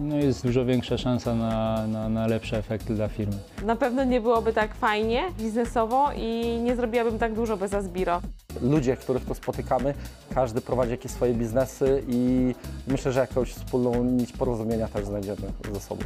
no, 0.00 0.16
jest 0.16 0.42
dużo 0.42 0.64
większa 0.64 0.98
szansa 0.98 1.34
na, 1.34 1.86
na, 1.86 2.08
na 2.08 2.26
lepsze 2.26 2.58
efekty 2.58 2.94
dla 2.94 3.08
firmy. 3.08 3.36
Na 3.64 3.76
pewno 3.76 4.04
nie 4.04 4.20
byłoby 4.20 4.52
tak 4.52 4.74
fajnie 4.74 5.22
biznesowo 5.38 6.08
i 6.16 6.58
nie 6.62 6.76
zrobiłabym 6.76 7.18
tak 7.18 7.34
dużo 7.34 7.56
bez 7.56 7.74
Asbiro. 7.74 8.20
Ludzie, 8.62 8.96
których 8.96 9.24
tu 9.24 9.34
spotykamy, 9.34 9.94
każdy 10.34 10.60
prowadzi 10.60 10.90
jakieś 10.90 11.12
swoje 11.12 11.34
biznesy 11.34 12.02
i 12.08 12.54
myślę, 12.88 13.12
że 13.12 13.20
jakąś 13.20 13.52
wspólną 13.52 14.04
nić 14.04 14.32
porozumienia 14.32 14.88
też 14.88 15.04
znajdziemy 15.04 15.36
ze 15.74 15.80
sobą. 15.80 16.02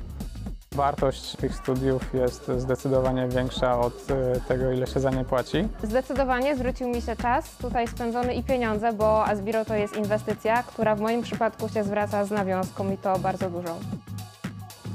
Wartość 0.76 1.36
tych 1.36 1.54
studiów 1.54 2.14
jest 2.14 2.50
zdecydowanie 2.56 3.28
większa 3.28 3.80
od 3.80 3.94
y, 4.10 4.40
tego, 4.48 4.72
ile 4.72 4.86
się 4.86 5.00
za 5.00 5.10
nie 5.10 5.24
płaci. 5.24 5.68
Zdecydowanie 5.82 6.56
zwrócił 6.56 6.88
mi 6.88 7.02
się 7.02 7.16
czas 7.16 7.56
tutaj 7.56 7.88
spędzony 7.88 8.34
i 8.34 8.42
pieniądze, 8.42 8.92
bo 8.92 9.24
Asbiro 9.24 9.64
to 9.64 9.74
jest 9.74 9.96
inwestycja, 9.96 10.62
która 10.62 10.94
w 10.94 11.00
moim 11.00 11.22
przypadku 11.22 11.68
się 11.68 11.84
zwraca 11.84 12.24
z 12.24 12.30
nawiązką 12.30 12.92
i 12.92 12.96
to 12.96 13.18
bardzo 13.18 13.50
dużą. 13.50 13.78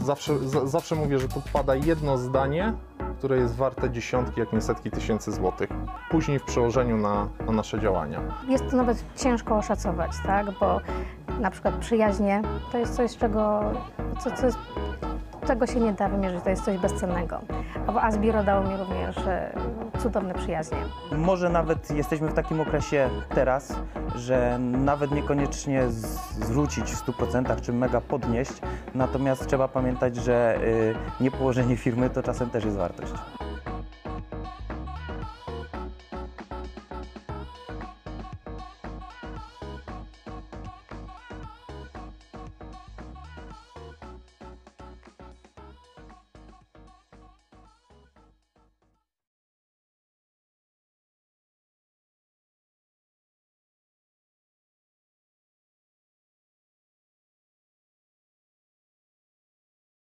Zawsze, 0.03 0.39
za, 0.49 0.67
zawsze 0.67 0.95
mówię, 0.95 1.19
że 1.19 1.27
tu 1.27 1.41
pada 1.53 1.75
jedno 1.75 2.17
zdanie, 2.17 2.73
które 3.17 3.37
jest 3.37 3.55
warte 3.55 3.89
dziesiątki, 3.89 4.39
jak 4.39 4.53
nie 4.53 4.61
setki 4.61 4.91
tysięcy 4.91 5.31
złotych. 5.31 5.69
Później 6.09 6.39
w 6.39 6.43
przełożeniu 6.43 6.97
na, 6.97 7.27
na 7.45 7.51
nasze 7.51 7.79
działania. 7.79 8.21
Jest 8.47 8.69
to 8.71 8.77
nawet 8.77 9.03
ciężko 9.15 9.57
oszacować, 9.57 10.11
tak? 10.25 10.45
Bo 10.59 10.79
na 11.39 11.51
przykład 11.51 11.75
przyjaźnie 11.75 12.41
to 12.71 12.77
jest 12.77 12.95
coś, 12.95 13.17
czego, 13.17 13.61
co, 14.23 14.31
co 14.31 14.45
jest, 14.45 14.57
czego 15.47 15.67
się 15.67 15.79
nie 15.79 15.93
da 15.93 16.09
wymierzyć, 16.09 16.43
to 16.43 16.49
jest 16.49 16.65
coś 16.65 16.77
bezcennego. 16.77 17.41
A 17.87 18.01
Asbiro 18.01 18.43
dało 18.43 18.63
mi 18.63 18.77
również 18.77 19.17
e, 19.17 19.51
cudowne 19.99 20.33
przyjaźnie. 20.33 20.77
Może 21.11 21.49
nawet 21.49 21.91
jesteśmy 21.91 22.27
w 22.27 22.33
takim 22.33 22.61
okresie 22.61 23.09
teraz, 23.35 23.75
że 24.15 24.59
nawet 24.59 25.11
niekoniecznie 25.11 25.83
zwrócić 25.89 26.91
w 26.91 27.05
100% 27.05 27.61
czy 27.61 27.73
mega 27.73 28.01
podnieść, 28.01 28.53
natomiast 28.95 29.47
trzeba 29.47 29.67
pamiętać, 29.67 30.15
że 30.15 30.57
y, 30.63 30.95
niepołożenie 31.23 31.77
firmy 31.77 32.09
to 32.09 32.23
czasem 32.23 32.49
też 32.49 32.65
jest 32.65 32.77
wartość. 32.77 33.13